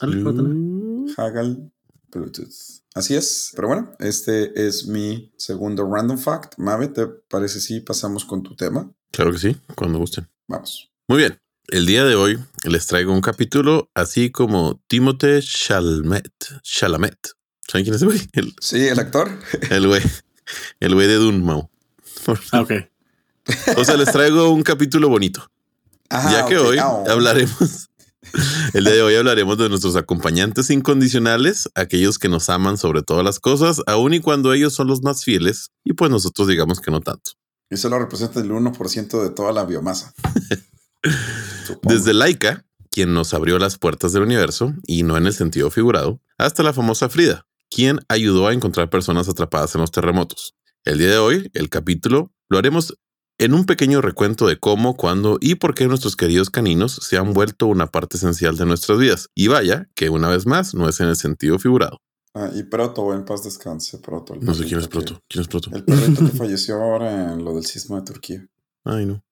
[0.00, 0.26] Tener.
[1.16, 1.70] Haggle
[2.18, 2.52] Bluetooth.
[2.94, 3.52] Así es.
[3.56, 6.54] Pero bueno, este es mi segundo random fact.
[6.58, 8.90] Mave, ¿te parece si pasamos con tu tema?
[9.10, 10.28] Claro que sí, cuando gusten.
[10.48, 10.90] Vamos.
[11.08, 11.38] Muy bien.
[11.68, 16.32] El día de hoy les traigo un capítulo así como Timothée Chalamet.
[16.62, 17.16] Chalamet.
[17.68, 18.20] ¿Saben quién es ese güey?
[18.32, 19.30] El, Sí, el actor.
[19.70, 20.02] el güey.
[20.80, 21.70] El güey de Dunmau.
[22.52, 22.72] Ah, ok.
[23.76, 25.48] O sea, les traigo un capítulo bonito.
[26.10, 27.88] Ajá, ya que hoy Ah, hablaremos,
[28.74, 33.24] el día de hoy hablaremos de nuestros acompañantes incondicionales, aquellos que nos aman sobre todas
[33.24, 36.90] las cosas, aun y cuando ellos son los más fieles, y pues nosotros digamos que
[36.90, 37.32] no tanto.
[37.70, 40.12] Y solo representa el 1% de toda la biomasa.
[41.82, 46.20] Desde Laika, quien nos abrió las puertas del universo, y no en el sentido figurado,
[46.38, 50.54] hasta la famosa Frida, quien ayudó a encontrar personas atrapadas en los terremotos.
[50.84, 52.98] El día de hoy, el capítulo, lo haremos
[53.44, 57.32] en un pequeño recuento de cómo, cuándo y por qué nuestros queridos caninos se han
[57.32, 59.28] vuelto una parte esencial de nuestras vidas.
[59.34, 61.98] Y vaya, que una vez más no es en el sentido figurado.
[62.34, 64.34] Ah, y Proto, en paz descanse, Proto.
[64.40, 65.20] No sé quién es Proto.
[65.28, 65.70] ¿Quién es Proto?
[65.70, 68.46] que- El perrito que falleció ahora en lo del sismo de Turquía.
[68.84, 69.22] Ay, no.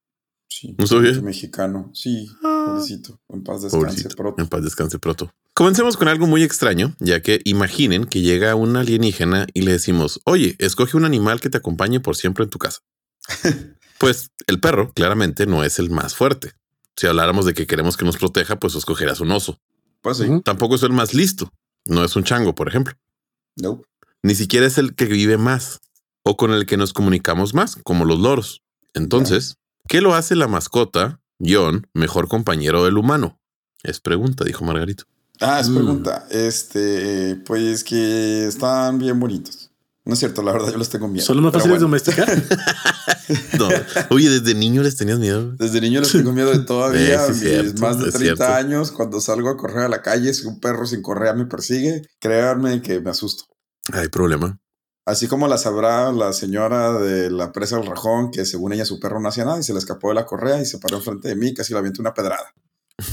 [0.48, 0.74] Sí.
[0.76, 1.12] ¿No sabía?
[1.22, 1.90] Mexicano.
[1.94, 2.64] Sí, Ah.
[2.68, 3.20] pobrecito.
[3.28, 4.16] En paz descanse, Pobrecito.
[4.16, 4.42] Proto.
[4.42, 5.30] En paz descanse Proto.
[5.54, 10.20] Comencemos con algo muy extraño, ya que imaginen que llega un alienígena y le decimos,
[10.24, 12.80] oye, escoge un animal que te acompañe por siempre en tu casa.
[14.00, 16.54] pues el perro claramente no es el más fuerte.
[16.96, 19.60] Si habláramos de que queremos que nos proteja, pues escogerás un oso.
[20.00, 20.24] Pues sí.
[20.42, 21.52] Tampoco es el más listo.
[21.84, 22.94] No es un chango, por ejemplo.
[23.56, 23.86] Nope.
[24.22, 25.80] Ni siquiera es el que vive más
[26.22, 28.62] o con el que nos comunicamos más, como los loros.
[28.94, 33.38] Entonces, ¿qué lo hace la mascota, John, mejor compañero del humano?
[33.82, 35.04] Es pregunta, dijo Margarito.
[35.40, 35.74] Ah, es Mm.
[35.74, 36.26] pregunta.
[36.30, 39.59] Este, pues que están bien bonitos.
[40.10, 41.24] No es cierto, la verdad yo los tengo miedo.
[41.24, 42.28] ¿Son los más fáciles de bueno, domesticar?
[43.56, 43.68] No.
[44.10, 45.52] Oye, desde niño les tenías miedo.
[45.52, 47.32] Desde niño les tengo miedo de todavía.
[47.32, 48.44] Cierto, más de es 30 cierto.
[48.56, 52.02] años, cuando salgo a correr a la calle, si un perro sin correa me persigue,
[52.18, 53.44] créanme que me asusto.
[53.92, 54.58] Hay problema.
[55.06, 58.98] Así como la sabrá la señora de la presa del Rajón, que según ella su
[58.98, 61.28] perro no hacía nada y se le escapó de la correa y se paró enfrente
[61.28, 62.52] de mí y casi le avientó una pedrada.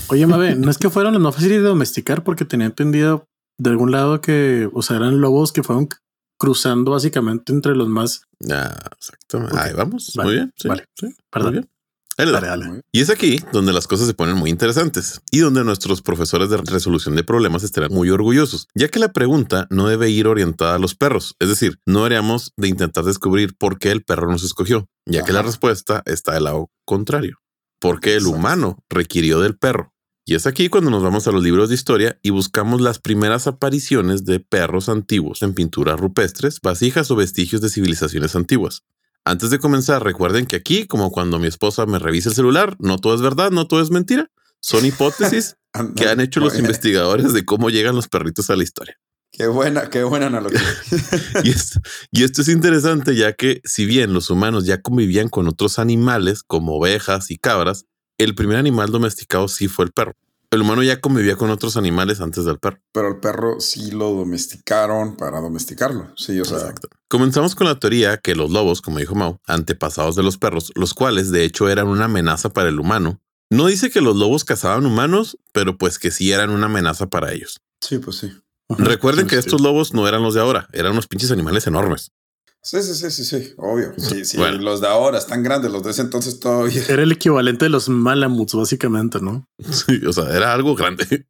[0.08, 3.28] Oye, Mabe, no es que fueron los más fáciles de domesticar porque tenía entendido
[3.60, 5.90] de algún lado que, o sea, eran lobos que fueron
[6.38, 8.22] cruzando básicamente entre los más.
[8.52, 9.58] Ah, exactamente.
[9.60, 10.12] Ahí vamos.
[10.16, 10.54] Vale, Muy bien.
[10.56, 10.86] Sí, vale.
[10.96, 11.52] sí, muy Perdón.
[11.54, 11.70] bien.
[12.18, 12.82] Dale, dale.
[12.92, 16.58] Y es aquí donde las cosas se ponen muy interesantes y donde nuestros profesores de
[16.58, 20.80] resolución de problemas estarán muy orgullosos, ya que la pregunta no debe ir orientada a
[20.80, 21.36] los perros.
[21.40, 25.32] Es decir, no deberíamos de intentar descubrir por qué el perro nos escogió, ya que
[25.32, 27.38] la respuesta está del lado contrario.
[27.80, 29.94] ¿Por qué el humano requirió del perro?
[30.30, 33.48] Y es aquí cuando nos vamos a los libros de historia y buscamos las primeras
[33.48, 38.84] apariciones de perros antiguos en pinturas rupestres, vasijas o vestigios de civilizaciones antiguas.
[39.24, 42.98] Antes de comenzar, recuerden que aquí, como cuando mi esposa me revisa el celular, no
[42.98, 44.30] todo es verdad, no todo es mentira.
[44.60, 45.56] Son hipótesis
[45.96, 48.98] que han hecho los investigadores de cómo llegan los perritos a la historia.
[49.32, 50.60] Qué buena, qué buena analogía.
[51.46, 51.80] Y esto,
[52.12, 56.44] y esto es interesante ya que si bien los humanos ya convivían con otros animales
[56.44, 57.86] como ovejas y cabras,
[58.18, 60.14] el primer animal domesticado sí fue el perro.
[60.50, 62.80] El humano ya convivía con otros animales antes del perro.
[62.94, 66.14] Pero el perro sí lo domesticaron para domesticarlo.
[66.16, 66.88] Sí, o sea, Exacto.
[67.10, 70.94] Comenzamos con la teoría que los lobos, como dijo Mao, antepasados de los perros, los
[70.94, 73.20] cuales de hecho eran una amenaza para el humano.
[73.50, 77.34] No dice que los lobos cazaban humanos, pero pues que sí eran una amenaza para
[77.34, 77.60] ellos.
[77.82, 78.32] sí, pues sí.
[78.70, 79.48] Recuerden Sí, que sí.
[79.48, 82.12] estos lobos no eran los de ahora, eran unos pinches animales enormes.
[82.62, 83.94] Sí, sí, sí, sí, sí, obvio.
[83.98, 84.58] Sí, sí, Bueno.
[84.58, 86.84] los de ahora están grandes, los de ese entonces todavía.
[86.90, 89.48] Era el equivalente de los malamuts, básicamente, ¿no?
[89.72, 91.28] Sí, o sea, era algo grande.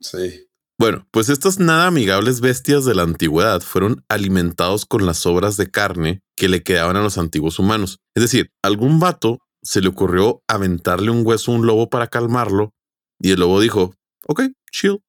[0.00, 0.46] Sí.
[0.78, 5.70] Bueno, pues estas nada amigables bestias de la antigüedad fueron alimentados con las sobras de
[5.70, 8.00] carne que le quedaban a los antiguos humanos.
[8.14, 12.72] Es decir, algún vato se le ocurrió aventarle un hueso a un lobo para calmarlo
[13.20, 13.94] y el lobo dijo,
[14.26, 15.02] ok, chill,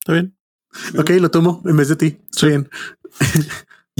[0.00, 0.36] está bien.
[0.98, 2.18] Ok, lo tomo en vez de ti.
[2.30, 2.70] Estoy bien.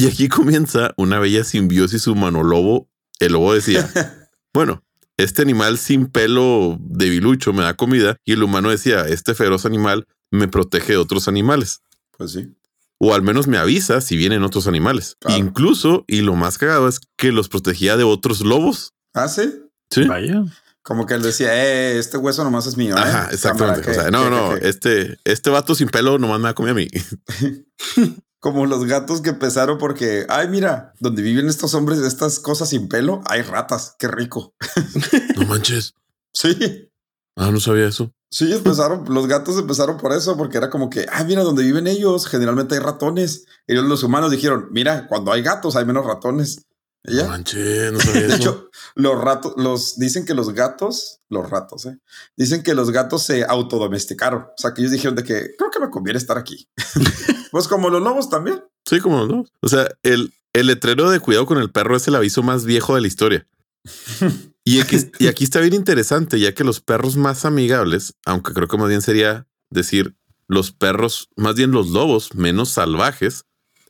[0.00, 2.88] Y aquí comienza una bella simbiosis humano-lobo.
[3.18, 3.86] El lobo decía,
[4.54, 4.82] bueno,
[5.18, 10.06] este animal sin pelo debilucho me da comida y el humano decía, este feroz animal
[10.30, 11.82] me protege de otros animales.
[12.16, 12.54] Pues sí.
[12.98, 15.16] o al menos me avisa si vienen otros animales.
[15.20, 15.38] Claro.
[15.38, 18.94] Incluso, y lo más cagado es que los protegía de otros lobos.
[19.12, 19.52] Ah, sí.
[19.90, 20.04] Sí.
[20.04, 20.44] Vaya.
[20.82, 22.96] Como que él decía, eh, este hueso nomás es mío.
[22.96, 23.00] ¿eh?
[23.00, 23.82] Ajá, exactamente.
[23.82, 24.68] Cámara, o sea, ¿qué, no, qué, no, qué, qué?
[24.68, 26.88] este, este vato sin pelo nomás me da comida a mí.
[28.40, 32.88] Como los gatos que empezaron porque, ay, mira, donde viven estos hombres estas cosas sin
[32.88, 33.96] pelo, hay ratas.
[33.98, 34.54] Qué rico.
[35.36, 35.94] No manches.
[36.32, 36.90] Sí.
[37.36, 38.12] Ah, no sabía eso.
[38.30, 41.86] Sí, empezaron, los gatos empezaron por eso, porque era como que, ah, mira, donde viven
[41.86, 43.46] ellos, generalmente hay ratones.
[43.66, 46.66] Y los humanos dijeron, mira, cuando hay gatos hay menos ratones.
[47.04, 48.36] No no sabía De eso.
[48.36, 51.98] hecho, los ratos, los dicen que los gatos, los ratos, ¿eh?
[52.36, 54.42] dicen que los gatos se autodomesticaron.
[54.42, 56.68] O sea, que ellos dijeron de que creo que me conviene estar aquí.
[57.50, 58.62] pues como los lobos también.
[58.84, 59.46] Sí, como no.
[59.62, 62.94] O sea, el, el letrero de cuidado con el perro es el aviso más viejo
[62.94, 63.46] de la historia.
[64.62, 68.68] Y aquí, y aquí está bien interesante, ya que los perros más amigables, aunque creo
[68.68, 70.14] que más bien sería decir
[70.48, 73.46] los perros, más bien los lobos menos salvajes,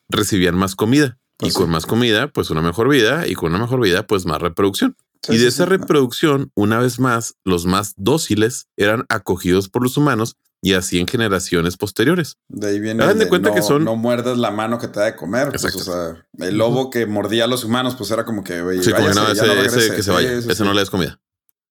[0.09, 1.20] recibían más comida.
[1.41, 1.73] Pues y con sí.
[1.73, 3.27] más comida, pues una mejor vida.
[3.27, 4.97] Y con una mejor vida, pues más reproducción.
[5.23, 9.83] Sí, y de sí, esa reproducción, una vez más, los más dóciles eran acogidos por
[9.83, 12.37] los humanos y así en generaciones posteriores.
[12.49, 13.05] De ahí viene.
[13.05, 15.49] El de cuenta no, que son- No muerdas la mano que te da de comer.
[15.51, 18.83] Pues, o sea, el lobo que mordía a los humanos, pues era como que, güey,
[18.83, 19.95] Sí, como no, ese, ese regrese.
[19.97, 21.21] que se vaya, sí, ese no le des comida.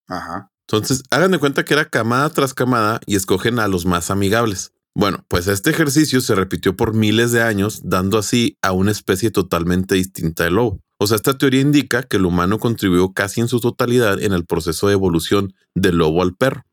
[0.08, 0.52] Ajá.
[0.68, 4.72] Entonces, hagan de cuenta que era camada tras camada y escogen a los más amigables.
[5.00, 9.32] Bueno, pues este ejercicio se repitió por miles de años, dando así a una especie
[9.32, 10.82] totalmente distinta de lobo.
[10.98, 14.46] O sea, esta teoría indica que el humano contribuyó casi en su totalidad en el
[14.46, 16.66] proceso de evolución del lobo al perro.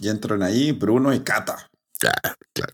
[0.00, 1.70] Y entran ahí Bruno y Cata.
[2.04, 2.72] Ah, claro.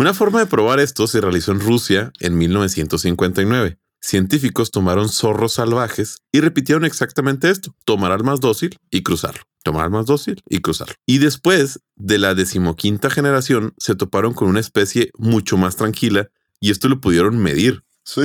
[0.00, 3.78] Una forma de probar esto se realizó en Rusia en 1959.
[4.00, 9.90] Científicos tomaron zorros salvajes y repitieron exactamente esto: tomar al más dócil y cruzarlo, tomar
[9.90, 10.94] más dócil y cruzarlo.
[11.06, 16.28] Y después de la decimoquinta generación, se toparon con una especie mucho más tranquila
[16.60, 17.84] y esto lo pudieron medir.
[18.04, 18.22] Sí.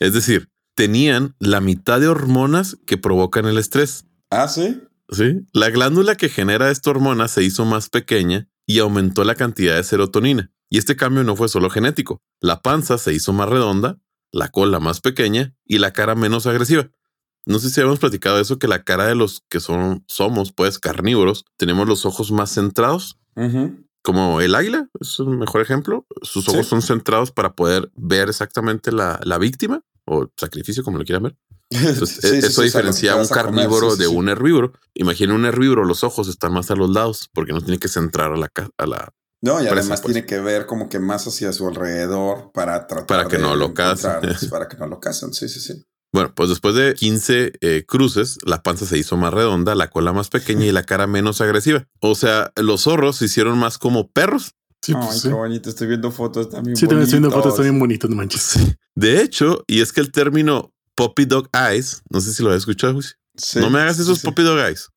[0.00, 4.04] Es decir, tenían la mitad de hormonas que provocan el estrés.
[4.30, 4.80] Ah, sí.
[5.10, 5.46] ¿sí?
[5.52, 9.82] La glándula que genera esta hormona se hizo más pequeña y aumentó la cantidad de
[9.82, 10.52] serotonina.
[10.70, 12.22] Y este cambio no fue solo genético.
[12.40, 13.98] La panza se hizo más redonda,
[14.32, 16.90] la cola más pequeña y la cara menos agresiva.
[17.48, 20.78] No sé si habíamos platicado eso, que la cara de los que son, somos, pues,
[20.78, 23.18] carnívoros, tenemos los ojos más centrados,
[24.02, 26.06] como el águila, es un mejor ejemplo.
[26.22, 26.70] Sus ojos Sí.
[26.70, 31.36] son centrados para poder ver exactamente la, la víctima o sacrificio, como lo quieran ver.
[31.70, 33.98] Entonces, Sí, sí, eso sí, o sea, lo que diferencia a un comer, carnívoro sí,
[33.98, 34.72] de un herbívoro.
[34.94, 38.32] Imagina un herbívoro, los ojos están más a los lados porque no tiene que centrar
[38.32, 40.12] a la, a la No, y presa, además pues.
[40.14, 43.56] tiene que ver como que más hacia su alrededor para tratar Para que de no
[43.56, 44.12] lo casen.
[44.50, 45.32] para que no lo casen.
[45.34, 45.84] Sí, sí, sí.
[46.12, 50.12] Bueno, pues después de 15 eh, cruces, la panza se hizo más redonda, la cola
[50.12, 51.86] más pequeña y la cara menos agresiva.
[52.00, 54.54] O sea, los zorros se hicieron más como perros.
[54.80, 55.34] Sí, Ay, pues, qué sí.
[55.34, 55.68] bonito.
[55.68, 56.76] Estoy viendo fotos también.
[56.76, 58.54] Sí, también estoy viendo fotos, están bien bonitos, no manches.
[58.94, 62.56] De hecho, y es que el término puppy dog eyes, no sé si lo has
[62.56, 63.18] escuchado, Luis.
[63.56, 64.88] no me hagas esos sí, puppy dog eyes.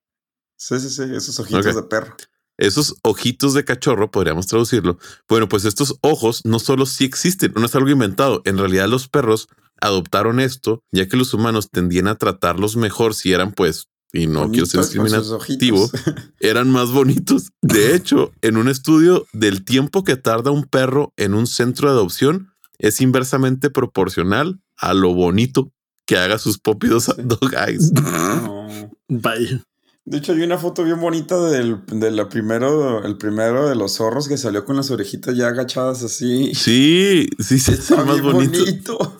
[0.55, 1.03] Sí, sí, sí.
[1.13, 2.15] Esos ojitos de perro.
[2.57, 4.97] Esos ojitos de cachorro, podríamos traducirlo.
[5.27, 8.41] Bueno, pues estos ojos no solo sí existen, no es algo inventado.
[8.45, 9.47] En realidad los perros
[9.81, 14.49] adoptaron esto, ya que los humanos tendían a tratarlos mejor si eran pues, y no
[14.51, 15.89] quiero ser Bonitos con sus discriminativo,
[16.39, 17.49] eran más bonitos.
[17.61, 21.95] De hecho, en un estudio del tiempo que tarda un perro en un centro de
[21.95, 25.71] adopción, es inversamente proporcional a lo bonito
[26.05, 27.11] que haga sus pópidos Sí.
[27.23, 27.91] dog eyes.
[27.91, 28.67] No.
[29.07, 29.61] Bye.
[30.03, 33.93] De hecho, hay una foto bien bonita del, de la primero, el primero de los
[33.97, 36.55] zorros que salió con las orejitas ya agachadas así.
[36.55, 38.59] Sí, sí, sí, Está es más bien bonito.
[38.65, 39.17] bonito.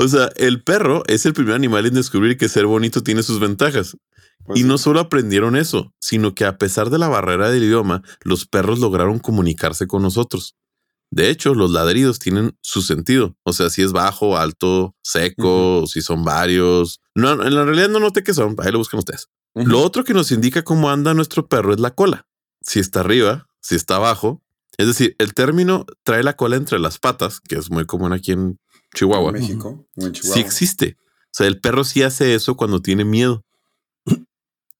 [0.00, 3.38] O sea, el perro es el primer animal en descubrir que ser bonito tiene sus
[3.38, 3.98] ventajas.
[4.46, 4.68] Pues y sí.
[4.68, 8.78] no solo aprendieron eso, sino que a pesar de la barrera del idioma, los perros
[8.78, 10.56] lograron comunicarse con nosotros.
[11.10, 13.36] De hecho, los ladridos tienen su sentido.
[13.42, 17.00] O sea, si es bajo, alto, seco, si son varios.
[17.14, 18.56] No, en la realidad no noté que son.
[18.58, 19.28] Ahí lo buscan ustedes.
[19.54, 22.26] Lo otro que nos indica cómo anda nuestro perro es la cola.
[22.62, 24.40] Si está arriba, si está abajo.
[24.78, 28.32] Es decir, el término trae la cola entre las patas, que es muy común aquí
[28.32, 28.58] en
[28.94, 29.30] Chihuahua.
[29.30, 30.34] En México o en Chihuahua.
[30.34, 30.96] Sí existe.
[31.00, 33.44] O sea, el perro sí hace eso cuando tiene miedo.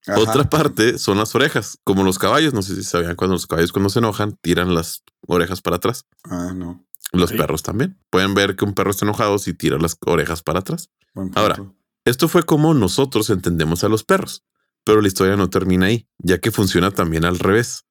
[0.06, 0.18] Ajá.
[0.18, 2.54] Otra parte son las orejas, como los caballos.
[2.54, 6.06] No sé si sabían cuando los caballos cuando se enojan tiran las orejas para atrás.
[6.24, 6.84] Ah, no.
[7.12, 7.36] Los Sí.
[7.36, 7.98] perros también.
[8.08, 10.88] Pueden ver que un perro está enojado si tira las orejas para atrás.
[11.34, 11.62] Ahora.
[12.06, 14.42] Esto fue como nosotros entendemos a los perros.
[14.84, 17.84] Pero la historia no termina ahí, ya que funciona también al revés.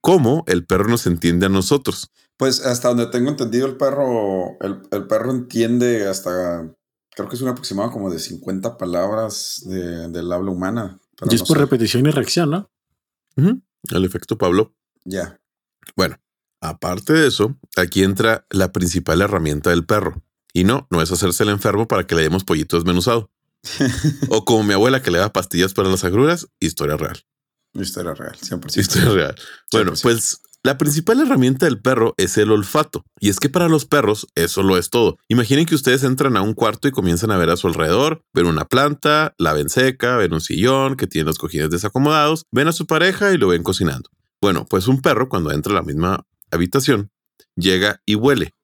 [0.00, 2.10] ¿Cómo el perro nos entiende a nosotros?
[2.36, 6.68] Pues hasta donde tengo entendido, el perro, el, el perro entiende hasta,
[7.14, 10.98] creo que es un aproximado como de 50 palabras de- del habla humana.
[11.16, 11.62] Pero Y es no por sé.
[11.62, 12.70] repetición y reacción, ¿no?
[13.36, 14.74] El efecto Pablo.
[15.04, 15.40] Ya.
[15.96, 16.16] Bueno,
[16.60, 20.22] aparte de eso, aquí entra la principal herramienta del perro.
[20.52, 23.30] Y no, no es hacerse el enfermo para que le demos pollito desmenuzado.
[24.28, 27.24] o como mi abuela que le da pastillas para las agruras, historia real.
[27.74, 28.76] Historia real, 100%.
[28.78, 29.34] Historia real.
[29.72, 30.02] Bueno, 100%.
[30.02, 33.04] pues la principal herramienta del perro es el olfato.
[33.20, 35.18] Y es que para los perros eso lo es todo.
[35.28, 38.46] Imaginen que ustedes entran a un cuarto y comienzan a ver a su alrededor, ven
[38.46, 42.72] una planta, la ven seca, ven un sillón que tiene los cojines desacomodados, ven a
[42.72, 44.08] su pareja y lo ven cocinando.
[44.40, 47.10] Bueno, pues un perro cuando entra a la misma habitación
[47.56, 48.54] llega y huele.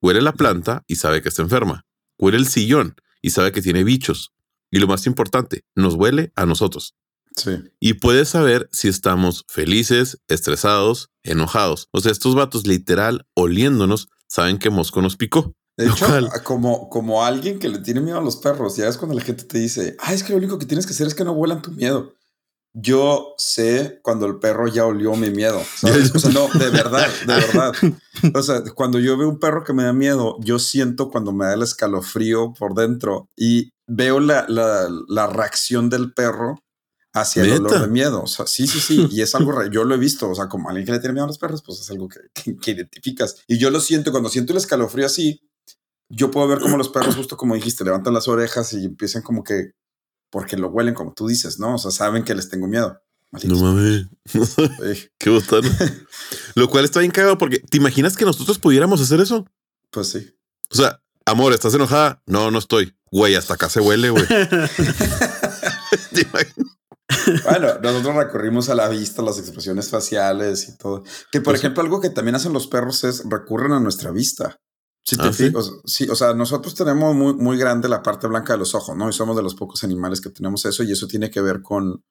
[0.00, 1.84] Huele la planta y sabe que está enferma.
[2.18, 4.32] Huele el sillón y sabe que tiene bichos.
[4.70, 6.94] Y lo más importante, nos huele a nosotros
[7.36, 7.52] Sí.
[7.80, 11.88] y puedes saber si estamos felices, estresados, enojados.
[11.92, 15.52] O sea, estos vatos literal oliéndonos saben que Mosco nos picó.
[15.76, 18.98] De hecho, cual- como, como alguien que le tiene miedo a los perros, ya es
[18.98, 21.14] cuando la gente te dice, ah, es que lo único que tienes que hacer es
[21.14, 22.14] que no vuelan tu miedo.
[22.74, 25.60] yo sé cuando el perro ya olió mi miedo.
[25.76, 26.14] ¿sabes?
[26.14, 27.72] O sea, no, de verdad, de verdad.
[28.34, 31.46] O sea, cuando yo veo un perro que me da miedo, yo siento cuando me
[31.46, 36.60] da el escalofrío por dentro y veo la, la, la reacción del perro
[37.14, 38.22] hacia el olor de miedo.
[38.22, 39.08] O sea, sí, sí, sí.
[39.10, 40.28] Y es algo, re- yo lo he visto.
[40.30, 42.20] O sea, como alguien que le tiene miedo a los perros, pues es algo que,
[42.34, 43.36] que- que identificas.
[43.46, 45.42] Y yo lo siento cuando siento el escalofrío así.
[46.10, 49.44] Yo puedo ver como los perros, justo como dijiste, levantan las orejas y empiezan como
[49.44, 49.72] que,
[50.30, 51.74] porque lo huelen, como tú dices, ¿no?
[51.74, 53.00] O sea, saben que les tengo miedo.
[53.44, 54.06] No mames.
[55.18, 55.68] Qué botano.
[56.54, 59.44] Lo cual está bien cagado porque te imaginas que nosotros pudiéramos hacer eso.
[59.90, 60.34] pues sí.
[60.70, 62.22] O sea, amor, ¿estás enojada?
[62.26, 62.94] No, no estoy.
[63.10, 64.24] Güey, hasta acá se huele, güey.
[67.08, 67.40] ¿Te?
[67.44, 71.02] Bueno, nosotros recurrimos a la vista, las expresiones faciales y todo.
[71.32, 71.66] Que, por Pues sí.
[71.66, 74.56] ejemplo, algo que también hacen los perros es recurren a nuestra vista.
[75.04, 75.46] Si te Ah, ¿sí?
[75.46, 78.94] fijas, sí, o sea, nosotros tenemos muy, muy grande la parte blanca de los ojos,
[78.94, 79.08] ¿no?
[79.08, 82.02] Y somos de los pocos animales que tenemos eso y eso tiene que ver con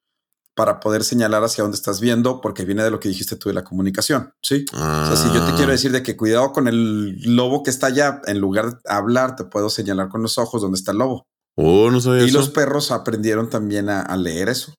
[0.56, 3.54] para poder señalar hacia dónde estás viendo, porque viene de lo que dijiste tú de
[3.54, 4.66] la comunicación, ¿sí?
[4.74, 4.76] O
[5.06, 7.86] sea, si yo te quiero Ah, decir de que cuidado con el lobo que está
[7.88, 11.28] allá, en lugar de hablar, te puedo señalar con los ojos dónde está el lobo.
[11.56, 12.40] Oh, no sabía Y eso.
[12.40, 14.74] los perros aprendieron también a, a leer eso,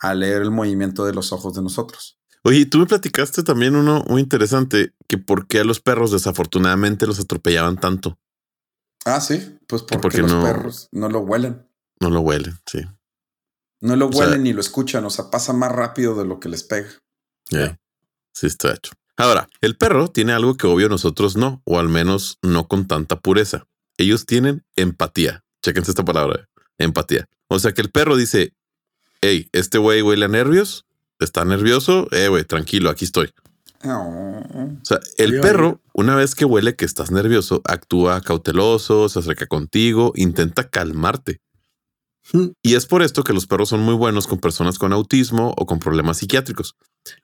[0.00, 2.18] a leer el movimiento de los ojos de nosotros.
[2.42, 7.06] Oye, tú me platicaste también uno muy interesante, que por qué a los perros desafortunadamente
[7.06, 8.18] los atropellaban tanto.
[9.06, 11.66] Ah, sí, pues porque, porque los no- perros no lo huelen.
[12.00, 12.80] No lo huelen, sí.
[13.80, 16.40] No lo O sea- huelen ni lo escuchan, o sea, pasa más rápido de lo
[16.40, 16.88] que les pega.
[17.50, 17.78] Ya.
[18.32, 18.92] Sí, está hecho.
[19.16, 23.20] Ahora, el perro tiene algo que obvio nosotros no, o al menos no con tanta
[23.20, 23.66] pureza.
[23.96, 25.44] Ellos tienen empatía.
[25.62, 27.28] Chéquense esta palabra, empatía.
[27.48, 28.52] O sea que el perro dice,
[29.24, 30.84] hey, este güey huele a nervios,
[31.18, 33.30] está nervioso, eh, güey, tranquilo, aquí estoy.
[33.86, 34.42] Oh,
[34.80, 39.46] O sea, el perro, una vez que huele que estás nervioso, actúa cauteloso, se acerca
[39.46, 41.40] contigo, intenta calmarte.
[42.62, 45.66] Y es por esto que los perros son muy buenos con personas con autismo o
[45.66, 46.74] con problemas psiquiátricos.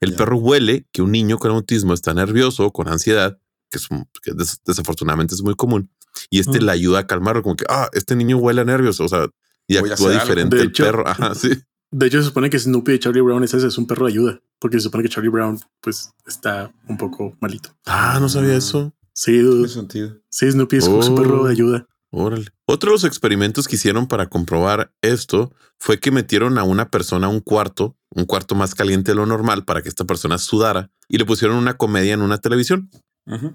[0.01, 3.39] El perro huele que un niño con autismo está nervioso o con ansiedad,
[3.71, 5.91] que, es un- que des- desafortunadamente es muy común,
[6.29, 6.65] y este Mm.
[6.65, 9.27] le ayuda a calmarlo, como que, ah, este niño huele a nervioso, o sea,
[9.67, 11.09] y Voy actúa diferente el hecho- perro.
[11.09, 11.49] Ajá, sí.
[11.93, 14.13] De hecho, se supone que Snoopy de Charlie Brown es ese, es un perro de
[14.13, 17.71] ayuda, porque se supone que Charlie Brown, pues, está un poco malito.
[17.87, 18.93] Ah, no sabía eso.
[19.13, 20.17] Sí, sentido.
[20.31, 21.15] sí, Snoopy es un Oh.
[21.17, 21.87] perro de ayuda.
[22.13, 22.47] Órale.
[22.67, 27.27] Otro de los experimentos que hicieron para comprobar esto fue que metieron a una persona
[27.27, 30.91] a un cuarto, un cuarto más caliente de lo normal para que esta persona sudara
[31.09, 32.91] y le pusieron una comedia en una televisión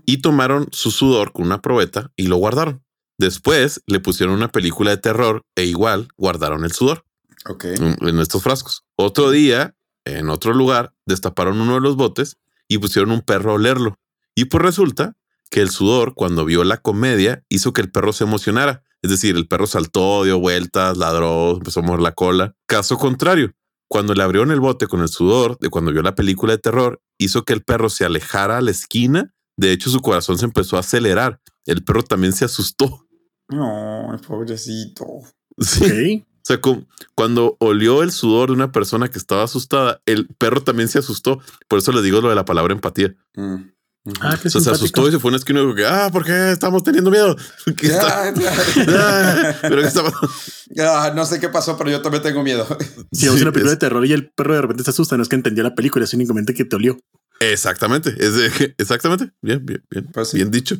[0.05, 2.81] y tomaron su sudor con una probeta y lo guardaron.
[3.17, 7.04] Después le pusieron una película de terror e igual guardaron el sudor
[8.01, 8.83] En estos frascos.
[8.95, 9.75] Otro día,
[10.05, 12.37] en otro lugar, destaparon uno de los botes
[12.67, 13.99] y pusieron un perro a olerlo.
[14.35, 15.15] Y pues resulta
[15.49, 18.83] que el sudor, cuando vio la comedia, hizo que el perro se emocionara.
[19.01, 22.55] Es decir, el perro saltó, dio vueltas, ladró, empezó a mover la cola.
[22.65, 23.53] Caso contrario,
[23.87, 27.01] cuando le abrieron el bote con el sudor de cuando vio la película de terror,
[27.17, 29.33] hizo que el perro se alejara a la esquina.
[29.57, 31.39] De hecho, su corazón se empezó a acelerar.
[31.65, 33.07] El perro también se asustó.
[33.49, 35.05] No, pobrecito.
[35.57, 36.25] Sí.
[36.45, 36.85] O sea, cu-
[37.15, 41.41] cuando olió el sudor de una persona que estaba asustada, el perro también se asustó.
[41.67, 43.15] Por eso le digo lo de la palabra empatía.
[43.35, 43.55] Mm.
[44.21, 45.87] Ah, qué O sea, se asustó y se fue a una esquina y dijo que,
[45.87, 47.35] ah, ¿por qué estamos teniendo miedo?
[47.75, 48.31] ¿Qué está?
[48.87, 50.11] Ah, pero qué estaba.
[50.79, 52.67] Ah, no sé qué pasó, pero yo también tengo miedo.
[53.11, 55.17] Si vemos Sí, una película es- de terror y el perro de repente se asusta,
[55.17, 56.99] no es que entendió la película, es únicamente que te olió.
[57.39, 58.13] Exactamente.
[58.19, 59.31] Es de exactamente.
[59.41, 60.37] Bien, bien, bien, Pues sí.
[60.37, 60.77] bien dicho.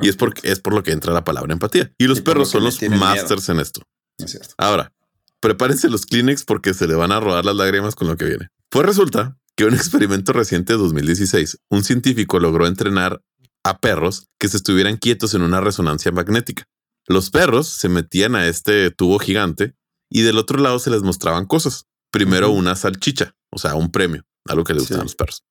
[0.00, 1.92] Y es porque es por lo que entra la palabra empatía.
[1.98, 3.82] Y los Y perros lo son los masters en esto.
[4.18, 4.54] Es cierto.
[4.58, 4.92] Ahora,
[5.40, 8.48] prepárense los Kleenex porque se le van a rodar las lágrimas con lo que viene.
[8.70, 13.22] Pues resulta que un experimento reciente de 2016, un científico logró entrenar
[13.64, 16.64] a perros que se estuvieran quietos en una resonancia magnética.
[17.06, 19.74] Los perros se metían a este tubo gigante
[20.10, 21.86] y del otro lado se les mostraban cosas.
[22.10, 25.00] Primero una salchicha, o sea, un premio, algo que le gustan Sí.
[25.00, 25.44] a los perros.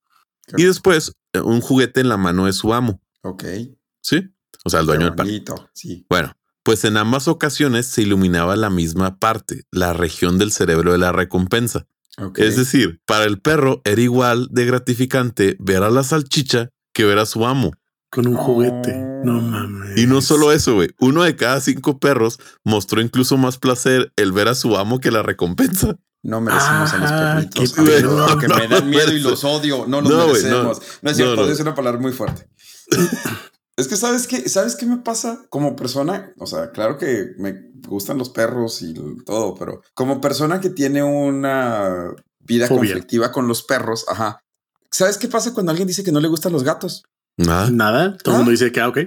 [0.56, 3.44] Y después eh, un juguete en la mano de su amo, Ok.
[4.02, 4.30] ¿sí?
[4.64, 5.70] O sea, el dueño del perro.
[5.74, 6.06] Sí.
[6.10, 6.34] Bueno,
[6.68, 11.14] pues en ambas ocasiones se iluminaba la misma parte, la región del cerebro de la
[11.14, 11.88] recompensa.
[12.36, 17.20] Es decir, para el perro era igual de gratificante ver a la salchicha que ver
[17.20, 17.72] a su amo.
[18.12, 18.92] Con un juguete.
[18.98, 19.22] Oh.
[19.24, 19.98] No mames.
[19.98, 20.90] Y no solo eso, güey.
[21.00, 25.10] Uno de cada cinco perros mostró incluso más placer el ver a su amo que
[25.10, 25.96] la recompensa.
[26.22, 27.74] No merecemos a los perritos.
[27.76, 28.28] qué amigos, pedo.
[28.28, 29.86] porque me No, dan miedo y los odio.
[29.88, 30.80] No los No, merecemos.
[30.80, 30.86] no.
[31.02, 31.54] No, es cierto, No, no.
[31.54, 32.50] es una palabra muy fuerte.
[33.78, 36.34] es que sabes qué, sabes qué me pasa como persona.
[36.40, 41.04] O sea, claro que me gustan los perros y todo, pero como persona que tiene
[41.04, 42.80] una vida Fobia.
[42.80, 44.42] conflictiva con los perros, ajá.
[44.90, 47.04] ¿Sabes qué pasa cuando alguien dice que no le gustan los gatos?
[47.38, 47.70] Nada.
[47.70, 48.18] Nada.
[48.18, 48.38] Todo el ¿Ah?
[48.40, 48.98] mundo dice que, ah, ok.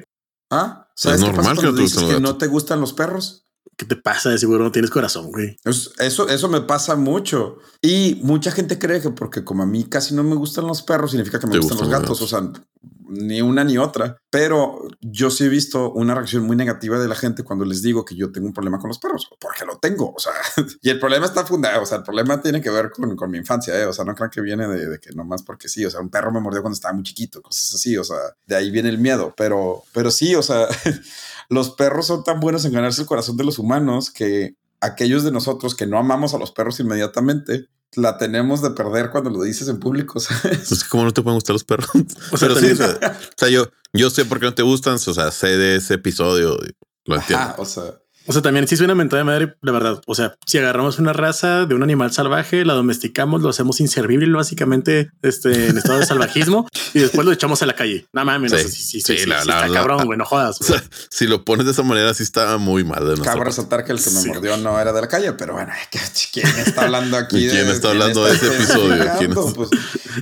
[0.50, 0.88] ¿Ah?
[0.94, 3.46] ¿Sabes qué normal pasa que no cuando dices que no te gustan los perros?
[3.80, 4.28] ¿Qué te pasa?
[4.28, 5.56] De seguro no tienes corazón, güey.
[5.64, 7.56] Es- Eso, eso me pasa mucho.
[7.80, 11.12] Y mucha gente cree que porque como a mí casi no me gustan los perros,
[11.12, 12.20] significa que me gustan los gustan los gatos.
[12.22, 12.62] O sea,
[13.08, 14.18] ni una ni otra.
[14.28, 18.04] Pero yo sí he visto una reacción muy negativa de la gente cuando les digo
[18.04, 20.12] que yo tengo un problema con los perros, porque lo tengo.
[20.14, 20.32] O sea,
[20.82, 21.82] y el problema está fundado.
[21.82, 23.74] O sea, el problema tiene que ver con, con mi infancia.
[23.80, 23.86] ¿eh?
[23.86, 25.84] O sea, no crean que viene de, de que nomás porque sí.
[25.86, 27.96] O sea, un perro me mordió cuando estaba muy chiquito, cosas así.
[27.96, 29.32] O sea, de ahí viene el miedo.
[29.36, 30.68] Pero, pero sí, o sea,
[31.50, 35.32] los perros son tan buenos en ganarse el corazón de los humanos que aquellos de
[35.32, 39.68] nosotros que no amamos a los perros inmediatamente, la tenemos de perder cuando lo dices
[39.68, 40.68] en público, ¿sabes?
[40.68, 41.90] Pues, ¿cómo no te pueden gustar los perros?
[42.32, 44.62] O sea, Pero sí, o sea, o sea, yo, yo sé por qué no te
[44.62, 46.56] gustan, o sea, sé de ese episodio,
[47.04, 47.44] lo entiendo.
[47.44, 50.00] Ajá, o sea, O sea, también sí es una mentada de madre, la verdad.
[50.06, 54.30] O sea, si agarramos una raza de un animal salvaje, la domesticamos, lo hacemos inservible,
[54.32, 58.06] básicamente, este, en estado de salvajismo, y después lo echamos a la calle.
[58.12, 60.04] No mames, Sí, no sí, sí, sí, sí, sí, la- sí, la- está la- cabrón,
[60.06, 60.60] güey, no jodas.
[60.60, 60.78] O güey.
[60.78, 63.90] sea, si lo pones de esa manera, sí está muy mal de cabe resaltar que
[63.90, 64.28] el que me Sí.
[64.28, 65.72] mordió no era de la calle, pero bueno,
[66.32, 67.48] ¿quién está hablando aquí?
[67.48, 68.88] ¿Quién está hablando de ese episodio?
[69.18, 69.48] ¿Quién especificando?
[69.48, 69.54] es?
[69.54, 69.70] Pues,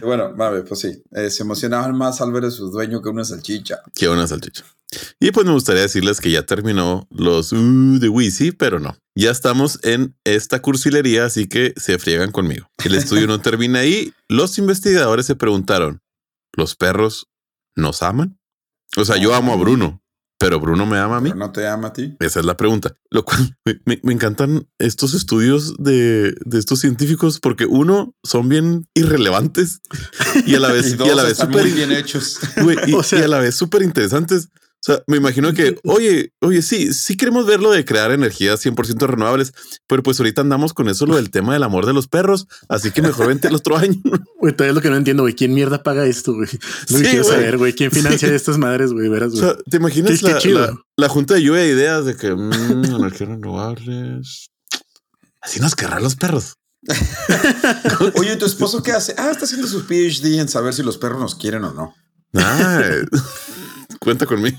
[0.03, 3.25] bueno, vale, pues sí, eh, se emocionaban más al ver a su dueño que una
[3.25, 3.81] salchicha.
[3.95, 4.65] Qué buena salchicha.
[5.21, 8.97] Y pues me gustaría decirles que ya terminó los uh, de Wisi, pero no.
[9.15, 12.71] Ya estamos en esta cursilería, así que se friegan conmigo.
[12.85, 14.13] El estudio no termina ahí.
[14.29, 16.01] Los investigadores se preguntaron,
[16.57, 17.29] ¿los perros
[17.77, 18.39] nos aman?
[18.97, 20.03] O sea, yo amo a Bruno,
[20.39, 21.31] pero Bruno me ama a mí.
[21.31, 22.17] Pero no te ama a ti.
[22.21, 22.95] Esa es la pregunta.
[23.11, 29.81] Lo cual me, encantan estos estudios de, de estos científicos porque uno son bien irrelevantes
[30.47, 32.39] y a la vez, Y y, a la vez súper bien hechos.
[32.87, 34.49] Y, O sea- y a la vez súper interesantes.
[34.81, 38.65] O sea, me imagino que, oye, oye, sí, sí queremos ver lo de crear energías
[38.65, 39.53] 100% renovables,
[39.89, 42.93] pero pues ahorita andamos con eso, lo del tema del amor de los perros, así
[42.93, 43.97] que mejor vente el otro año.
[44.41, 45.35] Güey, todavía es lo que no entiendo, güey.
[45.35, 46.49] ¿Quién mierda paga esto, güey?
[46.91, 47.73] No Sí, quiero saber, güey.
[47.75, 49.09] ¿Quién financia estas madres, güey?
[49.09, 49.43] Verás, O güey.
[49.43, 53.29] sea, ¿te imaginas la, la- la junta de lluvia de ideas de que mm, energías
[53.31, 54.51] renovables?
[55.41, 56.55] Así nos querrán los perros.
[58.15, 59.13] Oye, ¿tu esposo qué hace?
[59.19, 61.95] Ah, está haciendo su PhD en saber si los perros nos quieren o no.
[64.01, 64.57] cuenta conmigo.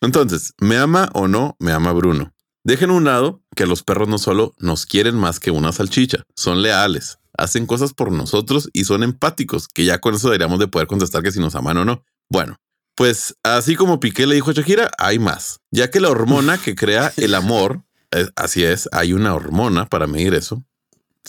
[0.00, 2.32] Entonces, ¿me ama o no me ama Bruno?
[2.64, 6.24] Dejen a un lado que los perros no solo nos quieren más que una salchicha,
[6.34, 10.68] son leales, hacen cosas por nosotros y son empáticos, que ya con eso deberíamos de
[10.68, 12.04] poder contestar que si nos aman o no.
[12.30, 12.56] Bueno,
[12.94, 16.74] pues así como Piqué le dijo a Shakira, hay más, ya que la hormona que
[16.74, 17.82] crea el amor,
[18.12, 20.64] eh, así es, hay una hormona para medir eso,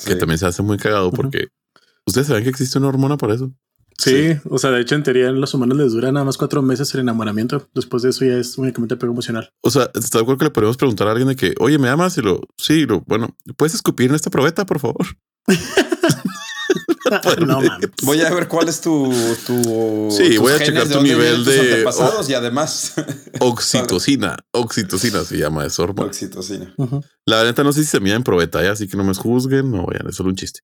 [0.06, 1.48] que también se hace muy cagado porque
[2.06, 3.52] ustedes saben que existe una hormona para eso.
[3.98, 6.62] Sí, o sea, de hecho, en teoría, a los humanos les dura nada más cuatro
[6.62, 7.68] meses el enamoramiento.
[7.74, 9.50] Después de eso ya es únicamente apego emocional.
[9.62, 11.88] O sea, ¿está de acuerdo que le podemos preguntar a alguien de que, oye, ¿me
[11.90, 12.18] amas?
[12.18, 15.06] Y lo, sí, lo, bueno, ¿puedes escupir en esta probeta, por favor?
[17.46, 17.90] no mames.
[18.04, 19.14] Voy a ver cuál es tu,
[19.46, 22.94] tu Sí, voy a checar tu nivel de- antepasados y además
[23.40, 26.08] Oxitocina, oxitocina se llama eso, hormona.
[26.08, 26.74] oxitocina.
[26.78, 27.02] Ujú.
[27.26, 28.70] La neta no sé si se mide en probeta, ¿eh?
[28.70, 30.62] así que no me juzguen, no vayan, es solo un chiste.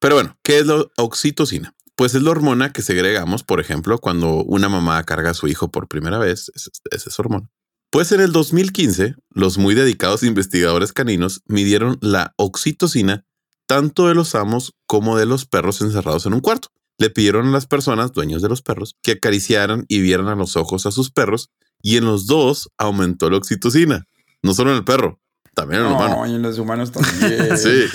[0.00, 1.74] Pero bueno, ¿qué es la oxitocina?
[1.98, 5.72] Pues es la hormona que segregamos, por ejemplo, cuando una mamá carga a su hijo
[5.72, 7.50] por primera vez, es, es esa hormona.
[7.90, 13.24] Pues en el 2015, los muy dedicados investigadores caninos midieron la oxitocina
[13.66, 16.68] tanto de los amos como de los perros encerrados en un cuarto.
[16.98, 20.54] Le pidieron a las personas, dueños de los perros, que acariciaran y vieran a los
[20.54, 21.50] ojos a sus perros
[21.82, 24.04] y en los dos aumentó la oxitocina.
[24.40, 25.18] No solo en el perro,
[25.52, 26.26] también en el humano.
[26.28, 27.56] Y en los humanos también.
[27.58, 27.86] Sí.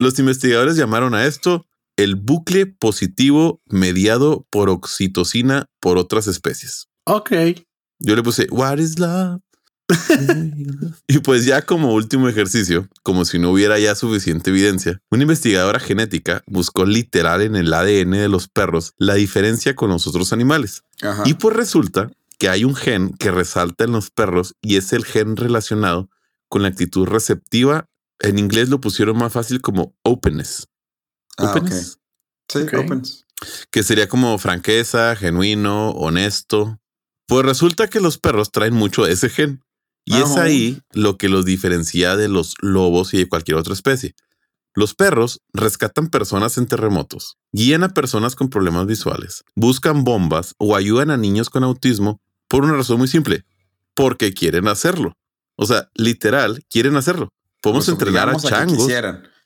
[0.00, 1.66] Los investigadores llamaron a esto
[1.96, 6.88] el bucle positivo mediado por oxitocina por otras especies.
[7.04, 7.32] Ok.
[7.98, 9.40] Yo le puse, What is love?
[11.06, 15.80] y pues ya como último ejercicio, como si no hubiera ya suficiente evidencia, una investigadora
[15.80, 20.82] genética buscó literal en el ADN de los perros la diferencia con los otros animales.
[21.02, 21.24] Ajá.
[21.26, 25.04] Y pues resulta que hay un gen que resalta en los perros y es el
[25.04, 26.08] gen relacionado
[26.48, 27.86] con la actitud receptiva.
[28.18, 30.68] En inglés lo pusieron más fácil como openness.
[31.38, 31.60] Ah,
[32.48, 32.66] Sí,
[33.70, 36.78] que sería como franqueza, genuino, honesto.
[37.26, 39.62] Pues resulta que los perros traen mucho de ese gen.
[40.04, 44.14] Y es ahí lo que los diferencia de los lobos y de cualquier otra especie.
[44.74, 50.74] Los perros rescatan personas en terremotos, guían a personas con problemas visuales, buscan bombas o
[50.74, 53.44] ayudan a niños con autismo por una razón muy simple,
[53.94, 55.12] porque quieren hacerlo.
[55.56, 57.28] O sea, literal, quieren hacerlo.
[57.60, 58.88] Podemos Los entrenar a changos.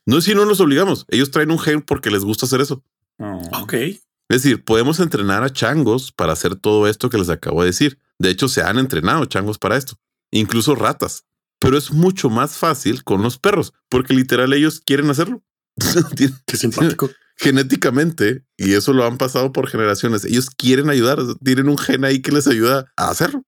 [0.07, 1.05] No, si no los obligamos.
[1.09, 2.81] Ellos traen un gen porque les gusta hacer eso.
[3.19, 3.41] Oh.
[3.61, 3.73] Ok.
[3.73, 7.99] Es decir, podemos entrenar a changos para hacer todo esto que les acabo de decir.
[8.17, 9.95] De hecho, se han entrenado changos para esto,
[10.31, 11.25] incluso ratas.
[11.59, 15.43] Pero es mucho más fácil con los perros, porque literal ellos quieren hacerlo.
[16.45, 17.09] Qué simpático.
[17.35, 22.21] Genéticamente, y eso lo han pasado por generaciones, ellos quieren ayudar, tienen un gen ahí
[22.21, 23.43] que les ayuda a hacerlo.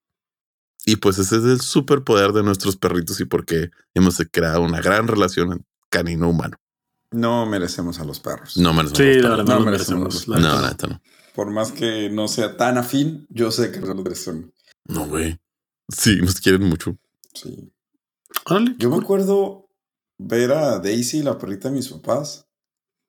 [0.86, 4.82] Y pues ese es el superpoder de nuestros perritos y por qué hemos creado una
[4.82, 6.58] gran relación canino-humano.
[7.12, 8.58] No merecemos a los perros.
[8.58, 10.28] No merecemos Sí, a los la verdad, no, No lo merecemos.
[10.28, 10.42] merecemos.
[10.62, 11.02] No, neta no.
[11.34, 14.52] Por más que no sea tan afín, yo sé que los merecemos.
[14.86, 15.40] No, güey.
[15.90, 16.98] Sí, nos quieren mucho.
[17.34, 17.72] Sí.
[18.46, 19.70] Órale, Yo me acuerdo
[20.20, 22.48] ver a Daisy, la perrita de mis papás,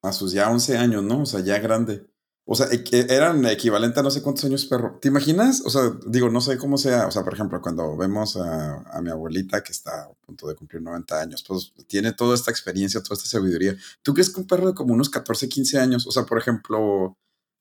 [0.02, 1.22] a sus ya 11 años, ¿no?
[1.22, 2.06] O sea, ya grande.
[2.46, 4.98] O sea, eran equivalente a no sé cuántos años perro.
[5.00, 5.62] ¿Te imaginas?
[5.64, 7.06] O sea, digo, no sé cómo sea.
[7.06, 10.56] O sea, por ejemplo, cuando vemos a, a mi abuelita que está a punto de
[10.56, 13.76] cumplir 90 años, pues tiene toda esta experiencia, toda esta sabiduría.
[14.02, 17.16] ¿Tú crees que un perro de como unos 14, 15 años, o sea, por ejemplo,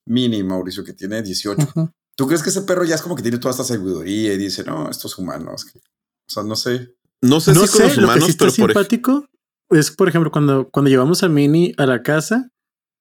[0.08, 1.92] Mini, Mauricio, que tiene 18, Ujú.
[2.16, 4.64] ¿tú crees que ese perro ya es como que tiene toda esta sabiduría y dice,
[4.64, 5.66] no, estos humanos?
[5.66, 5.80] que-".
[5.80, 6.96] O sea, no sé.
[7.22, 8.74] No sé no si con los sé, lo que humanos, sí está pero por ejemplo.
[8.74, 9.30] simpático
[9.70, 12.50] es, por ejemplo, cuando, cuando llevamos a Mini a la casa,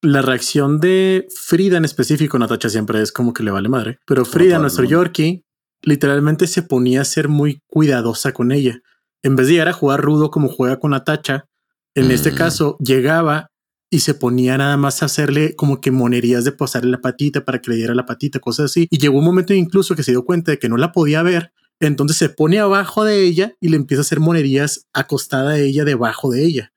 [0.03, 4.25] la reacción de Frida en específico, Natacha siempre es como que le vale madre, pero
[4.25, 4.85] Frida, nuestro.
[4.85, 5.45] Yorkie,
[5.83, 8.81] literalmente se ponía a ser muy cuidadosa con ella.
[9.23, 11.47] En vez de llegar a jugar rudo como juega con Natacha,
[11.95, 12.35] en este Mm.
[12.37, 13.51] caso llegaba
[13.91, 17.61] y se ponía nada más a hacerle como que monerías de posarle la patita para
[17.61, 18.87] que le diera la patita, cosas así.
[18.91, 21.53] Y llegó un momento incluso que se dio cuenta de que no la podía ver.
[21.81, 25.85] Entonces se pone abajo de ella y le empieza a hacer monerías acostada a ella
[25.85, 26.73] debajo de ella.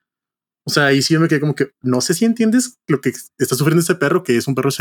[0.64, 3.14] O sea, ahí sí yo me quedé como que no sé si entiendes lo que
[3.38, 4.72] está sufriendo este perro, que es un perro, o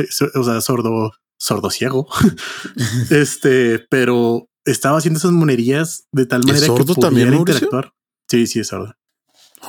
[0.45, 2.07] sea, sordo, sordo ciego.
[3.11, 7.93] este, pero estaba haciendo esas monerías de tal ¿Es manera que sordo también, interactuar.
[8.28, 8.95] Sí, sí, es sordo.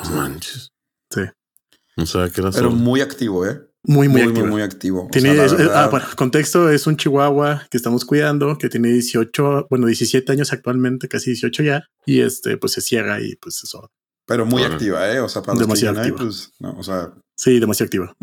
[0.03, 0.71] No manches.
[1.09, 1.21] Sí.
[1.97, 2.75] No sabía que era Pero sordo.
[2.75, 3.61] muy activo, ¿eh?
[3.83, 4.47] Muy, muy, Muy, muy, activo.
[4.47, 5.05] muy activo.
[5.05, 8.57] O Tiene, sea, es- es- verdad- ah, bueno, contexto es un chihuahua que estamos cuidando,
[8.57, 13.19] que tiene 18, bueno, 17 años actualmente, casi 18 ya, y este, pues se ciega
[13.21, 13.89] y pues eso.
[14.31, 15.19] Pero muy activa, ¿eh?
[15.19, 16.29] O sea, para los que Demasiado digan, "Ay, activa.
[16.29, 18.15] pues, no, o sea, Sí, demasiado activa.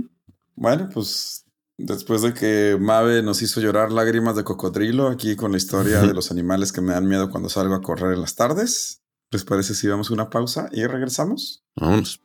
[0.56, 1.44] bueno, pues
[1.76, 6.14] después de que Mabe nos hizo llorar lágrimas de cocodrilo aquí con la historia de
[6.14, 9.74] los animales que me dan miedo cuando salgo a correr en las tardes, ¿les parece
[9.74, 11.62] si damos una pausa y regresamos?
[11.76, 12.20] Vámonos.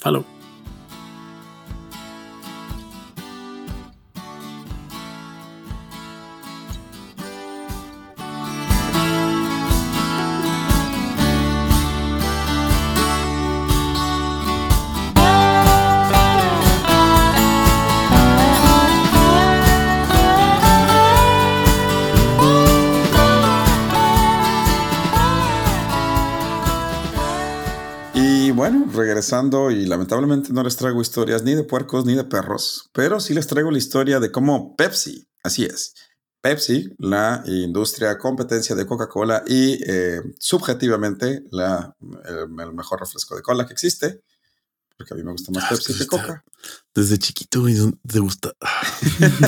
[0.00, 0.24] Follow.
[29.16, 33.32] Regresando y lamentablemente no les traigo historias ni de puercos ni de perros, pero sí
[33.32, 35.94] les traigo la historia de cómo Pepsi, así es,
[36.42, 41.96] Pepsi, la industria competencia de Coca-Cola y eh, subjetivamente la,
[42.26, 44.20] el, el mejor refresco de cola que existe,
[44.98, 46.44] porque a mí me gusta más Ah, Pepsi es que que Coca.
[46.94, 47.74] Desde chiquito, güey,
[48.06, 48.52] te gusta.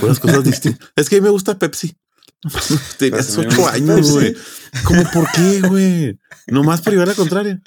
[0.01, 0.89] Puras cosas distintas.
[0.97, 1.95] Es que a mí me gusta Pepsi.
[2.97, 4.35] Tenías Pues me ocho años, güey.
[4.85, 6.19] ¿Cómo por qué, güey?
[6.47, 7.61] Nomás por llevar la contraria.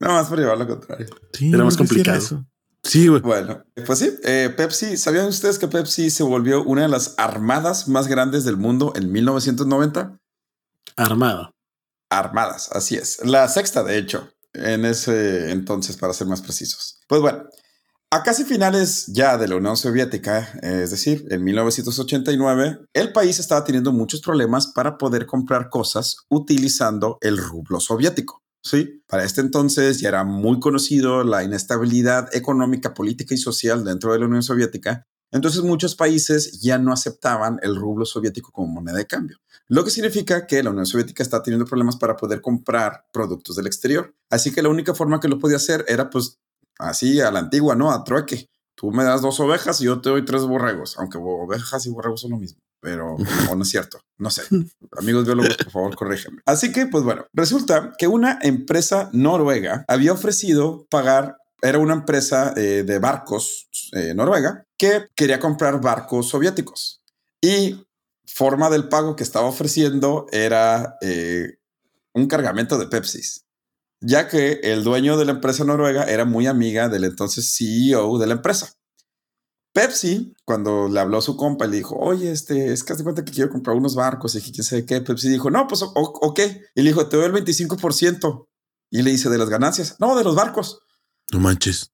[0.00, 1.06] No, más por llevar lo contrario.
[1.32, 2.18] Sí, Era más complicado.
[2.18, 2.44] eso.
[2.82, 3.20] Sí, güey.
[3.20, 7.88] Bueno, pues sí, eh, Pepsi, ¿sabían ustedes que Pepsi se volvió una de las armadas
[7.88, 10.18] más grandes del mundo en 1990?
[10.96, 11.50] Armado.
[12.10, 13.24] Armadas, así es.
[13.24, 17.00] La sexta, de hecho, en ese entonces, para ser más precisos.
[17.08, 17.44] Pues bueno,
[18.10, 23.40] a casi finales ya de la Unión Soviética, eh, es decir, en 1989, el país
[23.40, 28.45] estaba teniendo muchos problemas para poder comprar cosas utilizando el rublo soviético.
[28.68, 34.12] Sí, para este entonces ya era muy conocido la inestabilidad económica, política y social dentro
[34.12, 35.06] de la Unión Soviética.
[35.30, 39.38] Entonces muchos países ya no aceptaban el rublo soviético como moneda de cambio
[39.68, 43.66] lo que significa que la Unión Soviética está teniendo problemas para poder comprar productos del
[43.66, 44.14] exterior.
[44.30, 46.38] Así que la única forma que lo podía hacer era pues
[46.78, 47.90] así a la antigua, ¿no?
[47.90, 48.48] A trueque.
[48.76, 52.20] Tú me das dos ovejas y yo te doy tres borregos, aunque ovejas y borregos
[52.20, 53.16] son lo mismo, pero
[53.50, 54.42] o no es cierto, no sé.
[54.96, 56.40] Amigos biólogos, por favor, corríjanme.
[56.46, 62.54] Así que, pues bueno, resulta que una empresa noruega había ofrecido pagar, era una empresa
[62.56, 67.02] eh, de barcos eh, noruega que quería comprar barcos soviéticos.
[67.40, 67.84] Y
[68.24, 71.54] forma del pago que estaba ofreciendo era eh,
[72.14, 73.46] un cargamento de Pepsis,
[74.00, 78.28] ya que el dueño de la empresa noruega era muy amiga del entonces CEO de
[78.28, 78.74] la empresa.
[79.80, 83.04] Pepsi, cuando le habló a su compa, le dijo, oye, este, es que haz de
[83.04, 85.02] cuenta que quiero comprar unos barcos y que quién sabe qué.
[85.02, 86.40] Pepsi dijo, no, pues, o- ok.
[86.74, 88.48] Y le dijo, te doy el 25%.
[88.90, 89.96] Y le dice, ¿de las ganancias?
[90.00, 90.80] No, de los barcos.
[91.30, 91.92] No manches.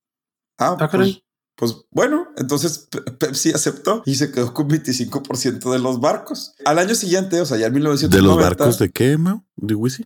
[0.59, 1.23] Ah, Ah, pues,
[1.57, 6.55] pues bueno, entonces Pe- Pepsi aceptó y se quedó con 25% de los barcos.
[6.65, 9.45] Al año siguiente, o sea, ya en 1990, ¿De los barcos de qué, Mau?
[9.57, 10.05] ¿De Wisi?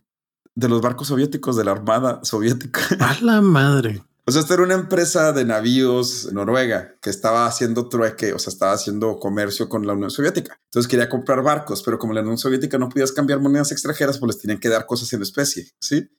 [0.55, 2.81] de los barcos soviéticos de la Armada Soviética.
[2.99, 4.03] A la madre.
[4.29, 8.51] O sea, esta era una empresa de navíos noruega que estaba haciendo trueque, o sea,
[8.51, 10.59] estaba haciendo comercio con la Unión Soviética.
[10.65, 14.35] Entonces quería comprar barcos, pero como la Unión Soviética no podías cambiar monedas extranjeras, pues
[14.35, 16.09] les tenían que dar cosas en especie, ¿sí?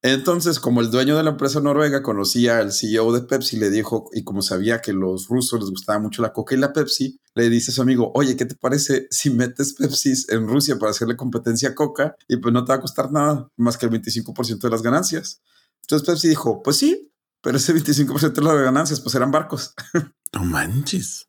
[0.00, 4.08] Entonces, como el dueño de la empresa noruega conocía al CEO de Pepsi, le dijo,
[4.14, 7.50] y como sabía que los rusos les gustaba mucho la coca y la Pepsi, le
[7.50, 11.16] dice a su amigo, oye, ¿qué te parece si metes Pepsi en Rusia para hacerle
[11.16, 12.16] competencia a coca?
[12.28, 15.42] Y pues no te va a costar nada, más que el 25% de las ganancias.
[15.82, 17.12] Entonces Pepsi dijo, pues sí,
[17.42, 19.74] pero ese 25% de las ganancias pues eran barcos.
[20.32, 21.28] No manches.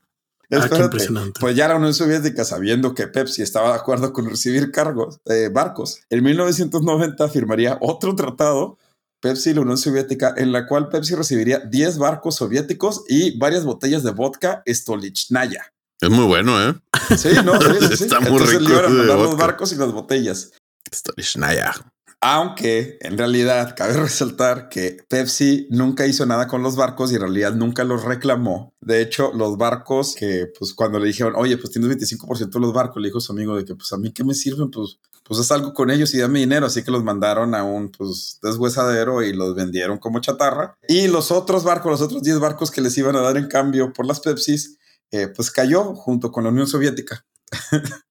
[0.51, 1.39] Ah, qué impresionante.
[1.39, 5.49] Pues ya la Unión Soviética, sabiendo que Pepsi estaba de acuerdo con recibir cargos, eh,
[5.53, 8.77] barcos, en 1990 firmaría otro tratado,
[9.21, 13.65] Pepsi y la Unión Soviética, en la cual Pepsi recibiría 10 barcos soviéticos y varias
[13.65, 15.73] botellas de vodka Stolichnaya.
[15.99, 16.75] Es muy bueno, ¿eh?
[17.17, 18.03] Sí, no, sí, sí, sí.
[18.05, 20.51] Está muy Entonces rico iban a mandar los barcos y las botellas.
[20.93, 21.73] Stolichnaya.
[22.22, 27.22] Aunque en realidad cabe resaltar que Pepsi nunca hizo nada con los barcos y en
[27.22, 28.74] realidad nunca los reclamó.
[28.82, 32.74] De hecho, los barcos que pues cuando le dijeron, oye, pues tienes 25% de los
[32.74, 35.39] barcos, le dijo su amigo de que pues a mí qué me sirven, pues, pues
[35.39, 36.65] haz algo con ellos y dame dinero.
[36.65, 40.76] Así que los mandaron a un pues deshuesadero y los vendieron como chatarra.
[40.88, 43.93] Y los otros barcos, los otros 10 barcos que les iban a dar en cambio
[43.93, 44.78] por las Pepsis,
[45.11, 47.26] eh, pues cayó junto con la Unión Soviética.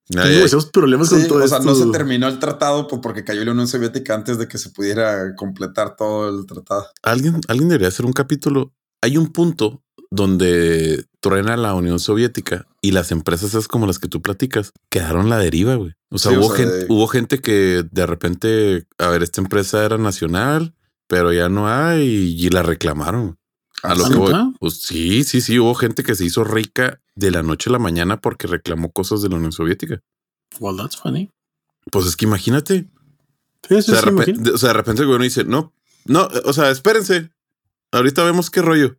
[0.08, 1.68] Tengo esos problemas con todo o sea, esto.
[1.68, 4.70] no se terminó el tratado pues, porque cayó la Unión Soviética antes de que se
[4.70, 6.86] pudiera completar todo el tratado.
[7.02, 8.72] Alguien, alguien debería hacer un capítulo.
[9.02, 14.06] Hay un punto donde truena la Unión Soviética y las empresas esas como las que
[14.06, 15.94] tú platicas quedaron la deriva, güey.
[16.10, 19.24] O sea, Sí, o hubo, sea, gente, de- hubo gente que de repente, a ver,
[19.24, 20.74] esta empresa era nacional,
[21.08, 22.04] pero ya no hay
[22.38, 23.38] y la reclamaron.
[23.86, 24.18] A lo que ¿sí?
[24.18, 24.34] voy.
[24.60, 27.78] Pues sí, sí, sí, hubo gente que se hizo rica de la noche a la
[27.78, 30.00] mañana porque reclamó cosas de la Unión Soviética.
[30.60, 31.30] Well, that's funny.
[31.90, 32.88] Pues es que imagínate,
[33.68, 34.50] Sí, o sea, de sí, repente, imagino.
[34.50, 35.72] de- o sea, de repente el gobierno dice, no,
[36.04, 37.30] no, o sea, espérense.
[37.92, 38.96] Ahorita vemos qué rollo.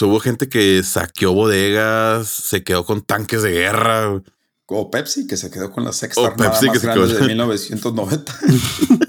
[0.00, 4.22] Hubo gente que saqueó bodegas, se quedó con tanques de guerra.
[4.66, 7.08] O Pepsi, que se quedó con la sexta O armada Pepsi, que más se grande
[7.14, 8.38] quedó- de 1990.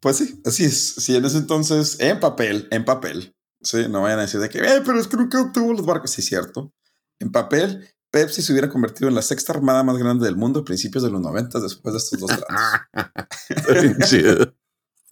[0.00, 0.94] pues sí, así es.
[0.98, 3.34] Sí, en ese entonces, en papel, en papel.
[3.62, 6.10] Sí, no vayan a decir de que, eh, pero es que nunca obtuvo los barcos.
[6.10, 6.72] Sí, cierto.
[7.20, 10.64] En papel, Pepsi se hubiera convertido en la sexta armada más grande del mundo a
[10.64, 14.08] principios de los 90 después de estos dos tratos.
[14.08, 14.54] Chido.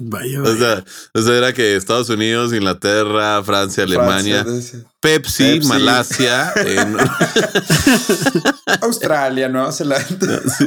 [0.01, 0.57] Vaya, O vaya.
[0.57, 0.85] sea,
[1.15, 5.69] o sea, era que Estados Unidos, Inglaterra, Francia, Alemania, Francia, Pepsi, Pepsi.
[5.69, 6.97] Malasia, en-
[8.83, 10.41] Australia, Nueva Zelanda.
[10.57, 10.67] Sí,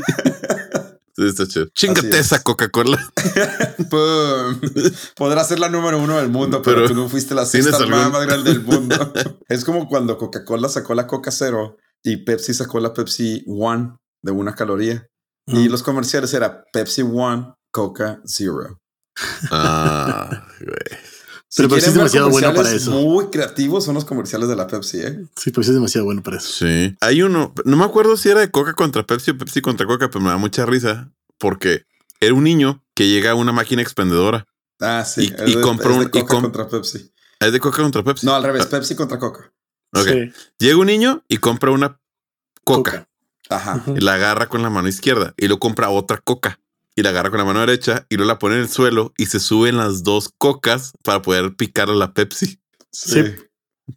[1.29, 1.67] está chido.
[1.75, 2.15] Chingate es.
[2.27, 2.97] esa Coca-Cola.
[3.89, 4.59] ¡Pum!
[5.15, 7.83] Podrás ser la número uno del mundo, pero, Pero, tú no fuiste la ¿tienes sexta
[7.83, 9.13] algún- más grande del mundo.
[9.47, 14.31] es como cuando Coca-Cola sacó la Coca Cero y Pepsi sacó la Pepsi One de
[14.31, 15.07] una caloría.
[15.47, 15.71] Y Mm.
[15.71, 18.77] los comerciales era Pepsi One, Coca Zero.
[19.51, 20.99] Ah, güey.
[21.53, 22.91] Si Pero Pepsi quieren es demasiado buena para eso.
[22.91, 25.19] Muy creativos son los comerciales de la Pepsi, ¿eh?
[25.35, 26.47] Sí, Pepsi es demasiado bueno para eso.
[26.65, 26.95] Sí.
[27.01, 30.09] Hay uno, no me acuerdo si era de Coca contra Pepsi o Pepsi contra Coca,
[30.09, 31.83] pero me da mucha risa porque
[32.21, 34.47] era un niño que llega a una máquina expendedora.
[34.79, 35.23] Ah, sí.
[35.45, 37.11] Y- y de- compró es de un- y Coca com- contra Pepsi.
[37.41, 38.25] Es de Coca contra Pepsi.
[38.25, 39.51] No, al revés, Pepsi contra Coca.
[39.93, 40.07] Ok.
[40.07, 40.31] Sí.
[40.57, 41.99] Llega un niño y compra una
[42.63, 43.09] Coca.
[43.49, 43.83] Ajá.
[43.93, 46.60] Y la agarra con la mano izquierda y lo compra otra Coca.
[46.95, 49.27] Y la agarra con la mano derecha y luego la pone en el suelo y
[49.27, 52.59] se suben las dos cocas para poder picar a la Pepsi.
[52.91, 53.23] Sí.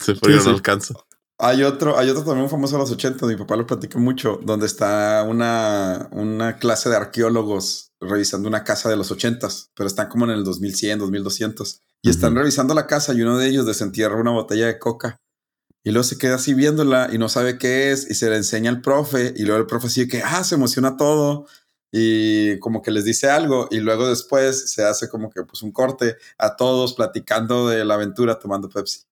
[0.01, 0.49] Se Sí, no sí.
[0.49, 0.95] alcanza.
[1.38, 4.66] Hay otro, hay otro también famoso de los 80, mi papá lo platica mucho, donde
[4.66, 10.26] está una, una clase de arqueólogos revisando una casa de los 80, pero están como
[10.26, 11.80] en el 2100, 2200.
[12.03, 15.20] Y están revisando la casa y uno de ellos desentierra una botella de coca.
[15.82, 18.70] Y luego se queda así viéndola y no sabe qué es y se le enseña
[18.70, 21.47] al profe y luego el profe así que, ah, se emociona todo
[21.97, 25.70] y como que les dice algo y luego después se hace como que pues un
[25.70, 29.03] corte a todos platicando de la aventura tomando Pepsi.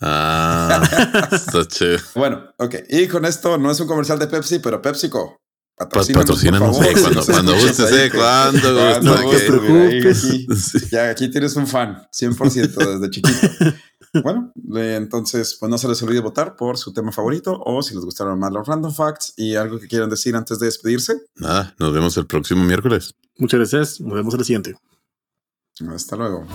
[0.00, 0.82] Ah,
[1.32, 1.98] está chido.
[2.14, 2.74] Bueno, ok.
[2.88, 5.40] Y con esto no es un comercial de Pepsi, pero PepsiCo.
[5.76, 7.02] Pa- Patrocínanos, Patrocínanos, por sí, favor.
[7.24, 10.24] cuando, cuando gustes, eh, cuando cuando güey, ahí, preocupes.
[10.24, 10.78] aquí, Sí.
[10.90, 13.46] ya aquí tienes un fan, 100% desde chiquito.
[14.22, 18.04] Bueno, entonces, pues no se les olvide votar por su tema favorito o si les
[18.04, 21.14] gustaron más los random facts y algo que quieran decir antes de despedirse.
[21.36, 23.14] Nada, nos vemos el próximo miércoles.
[23.38, 24.00] Muchas gracias.
[24.00, 24.76] Nos vemos en la siguiente.
[25.88, 26.46] Hasta luego.